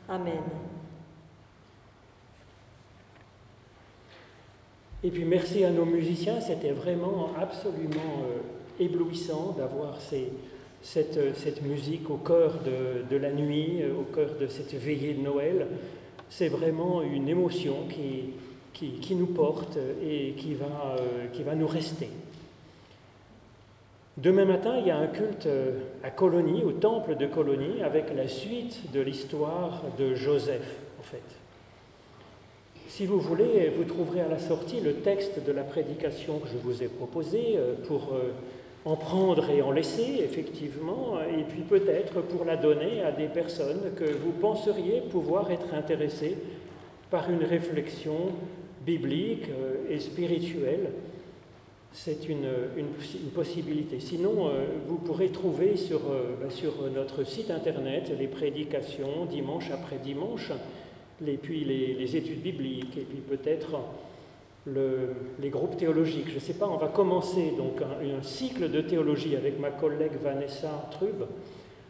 Amen. 0.09 0.42
Et 5.03 5.11
puis 5.11 5.24
merci 5.24 5.64
à 5.64 5.70
nos 5.70 5.86
musiciens, 5.86 6.40
c'était 6.40 6.72
vraiment 6.72 7.30
absolument 7.38 8.22
euh, 8.22 8.84
éblouissant 8.84 9.55
d'avoir 9.57 9.98
ces, 9.98 10.30
cette, 10.82 11.62
musique 11.62 12.11
au 12.11 12.16
cœur 12.16 12.59
de, 13.11 13.16
la 13.16 13.32
nuit, 13.32 13.82
au 13.98 14.03
cœur 14.14 14.34
de 14.38 14.46
cette 14.46 14.74
veillée 14.74 15.14
de 15.14 15.22
Noël. 15.22 15.66
C'est 16.28 16.48
vraiment 16.48 17.03
une 17.03 17.28
émotion 17.28 17.86
qui, 17.88 19.14
nous 19.14 19.26
porte 19.26 19.78
et 20.05 20.34
qui 20.36 20.55
va, 20.55 20.96
euh, 20.98 21.28
qui 21.32 21.44
va 21.44 21.55
nous 21.55 21.66
rester. 21.66 22.09
Demain 24.18 24.44
matin, 24.44 24.76
il 24.78 24.86
y 24.86 24.90
a 24.90 24.98
un 24.98 25.07
culte 25.07 25.48
à 26.05 26.11
Colonie, 26.11 26.62
au 26.62 26.72
temple 26.72 27.16
de 27.16 27.24
Colonie, 27.26 27.82
avec 27.82 28.14
la 28.14 28.28
suite 28.28 28.92
de 28.92 29.01
l'histoire 29.01 29.82
de 29.98 30.14
Joseph, 30.14 30.76
en 30.98 31.03
fait. 31.03 31.22
Si 32.91 33.07
vous 33.07 33.20
voulez, 33.20 33.70
vous 33.76 33.84
trouverez 33.84 34.20
à 34.20 34.28
la 34.28 34.41
sortie 34.41 34.80
le 34.80 34.95
texte 34.95 35.45
de 35.47 35.53
la 35.53 35.62
prédication 35.62 36.41
que 36.41 36.49
je 36.49 36.59
vous 36.59 36.82
ai 36.82 36.88
proposé 36.88 37.55
euh, 37.57 37.74
pour 37.86 38.12
euh, 38.12 38.32
en 38.84 38.97
prendre 38.97 39.49
et 39.49 39.62
en 39.62 39.70
laisser, 39.70 40.20
effectivement, 40.24 41.18
et 41.20 41.45
puis 41.45 41.61
peut-être 41.62 42.20
pour 42.20 42.45
la 42.45 42.57
donner 42.57 43.03
à 43.03 43.12
des 43.12 43.28
personnes 43.28 43.93
que 43.95 44.05
vous 44.05 44.32
penseriez 44.32 45.03
pouvoir 45.03 45.53
être 45.53 45.72
intéressées 45.72 46.36
par 47.11 47.30
une 47.30 47.45
réflexion 47.45 48.32
biblique 48.84 49.49
euh, 49.51 49.95
et 49.95 50.01
spirituelle. 50.01 50.91
C'est 51.93 52.28
une, 52.28 52.47
possibilité. 53.34 53.99
Sinon, 53.99 54.47
euh, 54.49 54.64
vous 54.86 54.97
pourrez 54.97 55.30
trouver 55.30 55.76
sur, 55.76 55.99
euh, 56.11 56.36
ben, 56.41 56.49
sur, 56.49 56.72
notre 56.95 57.24
site 57.24 57.51
internet 57.51 58.12
les 58.16 58.28
prédications 58.28 59.26
dimanche 59.28 59.70
après 59.72 59.99
dimanche, 59.99 60.53
et 61.26 61.36
puis 61.36 61.64
les, 61.64 62.16
études 62.16 62.42
bibliques, 62.42 62.96
et 62.96 63.02
puis 63.02 63.18
peut-être 63.18 63.78
le, 64.66 65.14
les 65.40 65.50
groupes 65.50 65.76
théologiques. 65.76 66.28
Je 66.28 66.34
ne 66.36 66.40
sais 66.40 66.54
pas, 66.54 66.68
on 66.68 66.76
va 66.76 66.88
commencer 66.88 67.52
donc 67.56 67.82
un, 67.82 68.18
un, 68.18 68.22
cycle 68.22 68.70
de 68.70 68.80
théologie 68.80 69.36
avec 69.36 69.58
ma 69.58 69.70
collègue 69.70 70.12
Vanessa 70.22 70.88
Trub, 70.90 71.26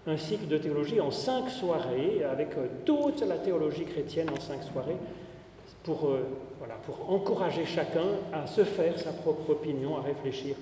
un 0.07 0.17
cycle 0.17 0.47
de 0.47 0.59
théologie 0.59 1.01
en 1.01 1.11
cinq 1.11 1.51
soirées, 1.51 2.23
avec 2.31 2.57
euh, 2.57 2.67
toute 2.85 3.21
la 3.23 3.37
théologie 3.37 3.85
chrétienne 3.85 4.31
en 4.31 4.41
cinq 4.41 4.63
soirées, 4.63 4.97
pour, 5.83 6.09
euh, 6.09 6.27
voilà, 6.59 6.75
pour 6.87 7.11
encourager 7.11 7.65
chacun 7.65 8.05
à 8.33 8.47
se 8.47 8.65
faire 8.65 8.99
sa 8.99 9.13
propre 9.13 9.51
opinion, 9.51 9.97
à 9.97 10.03
réfléchir. 10.03 10.57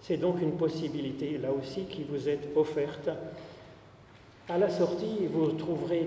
C'est 0.00 0.16
donc 0.16 0.40
une 0.42 0.52
possibilité, 0.52 1.38
là 1.38 1.48
aussi, 1.50 1.84
qui 1.84 2.04
vous 2.04 2.28
est 2.28 2.40
offerte. 2.56 3.08
À 4.46 4.58
la 4.58 4.68
sortie, 4.68 5.26
vous 5.32 5.52
trouverez 5.52 6.06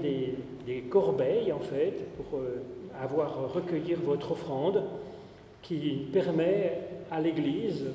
des, 0.65 0.81
corbeilles, 0.91 1.51
en 1.51 1.59
fait, 1.59 2.05
pour 2.15 2.39
euh, 2.39 2.61
avoir 3.01 3.51
recueillir 3.51 3.97
votre 3.99 4.33
offrande 4.33 4.83
qui 5.63 6.07
permet 6.13 6.79
à 7.09 7.19
l'Église 7.19 7.85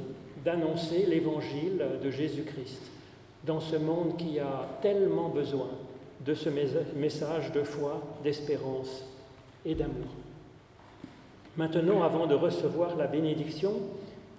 d'annoncer 0.44 1.06
l'évangile 1.06 1.80
de 2.02 2.10
Jésus-Christ 2.10 2.82
dans 3.46 3.60
ce 3.60 3.76
monde 3.76 4.16
qui 4.16 4.40
a 4.40 4.68
tellement 4.82 5.28
besoin 5.28 5.68
de 6.24 6.34
ce 6.34 6.48
message 6.96 7.52
de 7.52 7.62
foi, 7.62 8.02
d'espérance 8.24 9.04
et 9.64 9.74
d'amour. 9.74 10.10
Maintenant, 11.56 12.02
avant 12.02 12.26
de 12.26 12.34
recevoir 12.34 12.96
la 12.96 13.06
bénédiction, 13.06 13.74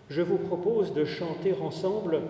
je 0.09 0.21
vous 0.21 0.37
propose 0.37 0.93
de 0.93 1.05
chanter 1.05 1.53
ensemble 1.61 2.21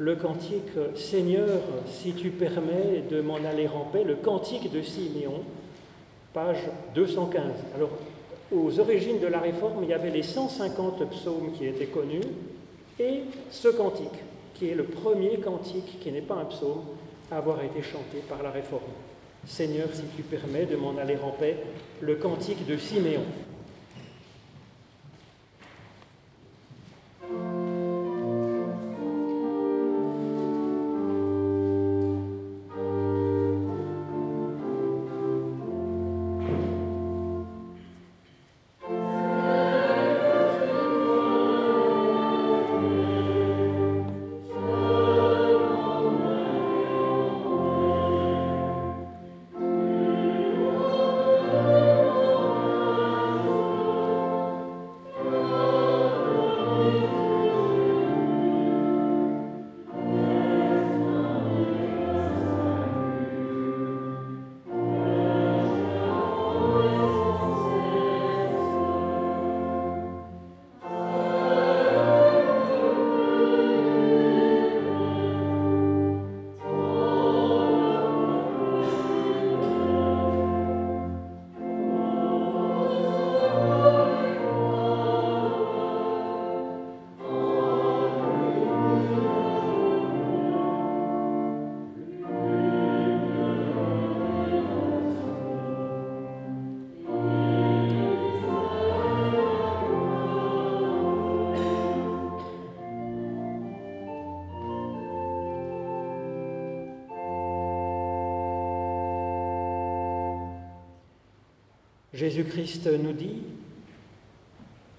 le 0.00 0.16
cantique 0.16 0.72
Seigneur, 0.94 1.60
si 1.86 2.14
tu 2.14 2.30
permets 2.30 3.04
de 3.10 3.20
m'en 3.20 3.36
aller 3.36 3.68
en 3.68 3.84
paix, 3.84 4.02
le 4.02 4.14
cantique 4.14 4.72
de 4.72 4.80
Siméon, 4.80 5.42
page 6.32 6.70
215. 6.94 7.42
Alors, 7.76 7.90
aux 8.50 8.80
origines 8.80 9.20
de 9.20 9.26
la 9.26 9.40
réforme, 9.40 9.84
il 9.84 9.90
y 9.90 9.92
avait 9.92 10.10
les 10.10 10.22
150 10.22 11.08
psaumes 11.10 11.52
qui 11.52 11.66
étaient 11.66 11.86
connus 11.86 12.22
et 12.98 13.24
ce 13.50 13.68
cantique, 13.68 14.24
qui 14.54 14.70
est 14.70 14.74
le 14.74 14.84
premier 14.84 15.36
cantique 15.36 16.00
qui 16.00 16.10
n'est 16.10 16.22
pas 16.22 16.36
un 16.36 16.46
psaume 16.46 16.82
à 17.30 17.36
avoir 17.36 17.62
été 17.62 17.82
chanté 17.82 18.24
par 18.26 18.42
la 18.42 18.50
réforme. 18.50 18.82
Seigneur, 19.46 19.88
si 19.92 20.02
tu 20.16 20.22
permets 20.22 20.64
de 20.64 20.76
m'en 20.76 20.96
aller 20.96 21.18
en 21.22 21.30
paix, 21.30 21.58
le 22.00 22.14
cantique 22.14 22.66
de 22.66 22.78
Siméon. 22.78 23.24
Jésus-Christ 112.20 112.86
nous 113.02 113.14
dit, 113.14 113.40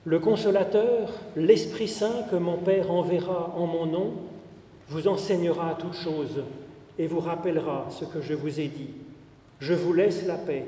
Le 0.06 0.18
consolateur, 0.18 1.12
l'Esprit 1.36 1.88
Saint 1.88 2.24
que 2.32 2.36
mon 2.36 2.58
Père 2.58 2.90
enverra 2.90 3.54
en 3.56 3.68
mon 3.68 3.86
nom, 3.86 4.14
vous 4.88 5.08
enseignera 5.08 5.78
toutes 5.80 5.94
choses 5.94 6.42
et 6.98 7.06
vous 7.06 7.20
rappellera 7.20 7.86
ce 7.92 8.06
que 8.06 8.22
je 8.22 8.34
vous 8.34 8.60
ai 8.60 8.70
dit. 8.70 8.90
Je 9.60 9.76
vous 9.76 9.94
laisse 9.94 10.26
la 10.26 10.34
paix, 10.34 10.66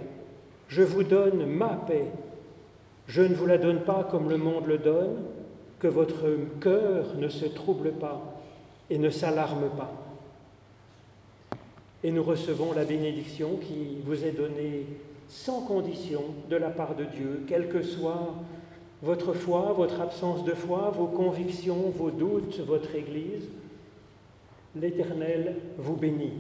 je 0.68 0.84
vous 0.84 1.02
donne 1.02 1.44
ma 1.48 1.70
paix. 1.70 2.06
Je 3.08 3.24
ne 3.24 3.34
vous 3.34 3.48
la 3.48 3.58
donne 3.58 3.82
pas 3.82 4.08
comme 4.12 4.30
le 4.30 4.38
monde 4.38 4.68
le 4.68 4.78
donne, 4.78 5.24
que 5.80 5.88
votre 5.88 6.38
cœur 6.62 7.16
ne 7.18 7.30
se 7.30 7.46
trouble 7.46 7.94
pas 7.94 8.22
et 8.92 9.00
ne 9.00 9.10
s'alarme 9.10 9.72
pas. 9.76 9.92
Et 12.04 12.12
nous 12.12 12.22
recevons 12.22 12.74
la 12.74 12.86
bénédiction 12.86 13.58
qui 13.58 13.98
vous 14.06 14.24
est 14.24 14.34
donnée 14.34 14.86
sans 15.34 15.62
condition 15.62 16.22
de 16.50 16.56
la 16.56 16.70
part 16.70 16.96
de 16.96 17.06
Dieu, 17.06 17.44
quelle 17.48 17.68
que 17.68 17.82
soit 17.82 18.36
votre 19.02 19.34
foi, 19.34 19.74
votre 19.76 20.00
absence 20.00 20.46
de 20.46 20.54
foi, 20.54 20.94
vos 20.96 21.08
convictions, 21.08 21.92
vos 21.98 22.12
doutes, 22.12 22.60
votre 22.60 22.94
Église. 22.96 23.50
L'Éternel 24.80 25.56
vous 25.78 25.96
bénit. 25.96 26.34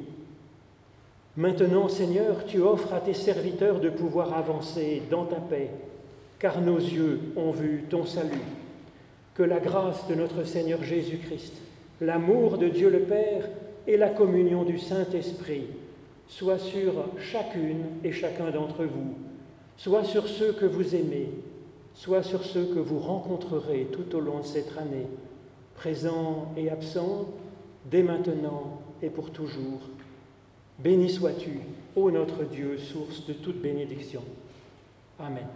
Maintenant, 1.36 1.88
Seigneur, 1.88 2.46
tu 2.46 2.62
offres 2.62 2.94
à 2.94 3.00
tes 3.00 3.16
serviteurs 3.16 3.80
de 3.80 3.89
pouvoir 3.89 4.38
avancer 4.38 5.02
dans 5.10 5.26
ta 5.26 5.38
paix, 5.38 5.72
car 6.38 6.62
nos 6.62 6.78
yeux 6.78 7.20
ont 7.36 7.52
vu 7.52 7.86
ton 7.89 8.06
salut. 8.06 8.46
Que 9.34 9.44
la 9.44 9.60
grâce 9.60 10.08
de 10.08 10.14
notre 10.14 10.44
Seigneur 10.44 10.84
Jésus-Christ, 10.84 11.54
l'amour 12.00 12.60
de 12.60 12.70
Dieu 12.70 12.91
le 12.91 13.00
Père 13.00 13.50
et 13.88 13.98
la 13.98 14.10
communion 14.10 14.64
du 14.64 14.78
Saint-Esprit 14.78 15.66
soient 16.28 16.59
sur 16.59 16.93
chacune 17.19 17.86
et 18.03 18.11
chacun 18.11 18.49
d'entre 18.51 18.86
vous, 18.86 19.15
soit 19.78 20.03
sur 20.03 20.28
ceux 20.28 20.53
que 20.53 20.65
vous 20.65 20.95
aimez, 20.95 21.30
soit 21.93 22.24
sur 22.24 22.43
ceux 22.43 22.65
que 22.65 22.80
vous 22.80 22.99
rencontrerez 22.99 23.88
tout 23.91 24.15
au 24.15 24.19
long 24.19 24.39
de 24.39 24.45
cette 24.45 24.78
année, 24.78 25.07
présents 25.76 26.51
et 26.57 26.69
absents, 26.69 27.30
dès 27.89 28.03
maintenant 28.03 28.82
et 29.01 29.09
pour 29.09 29.32
toujours. 29.32 29.82
Béni 30.80 31.09
sois-tu, 31.09 31.59
ô 31.95 32.09
notre 32.09 32.43
Dieu, 32.43 32.78
source 32.78 33.26
de 33.28 33.34
toute 33.34 33.61
bénédiction. 33.61 34.24
Amen. 35.19 35.47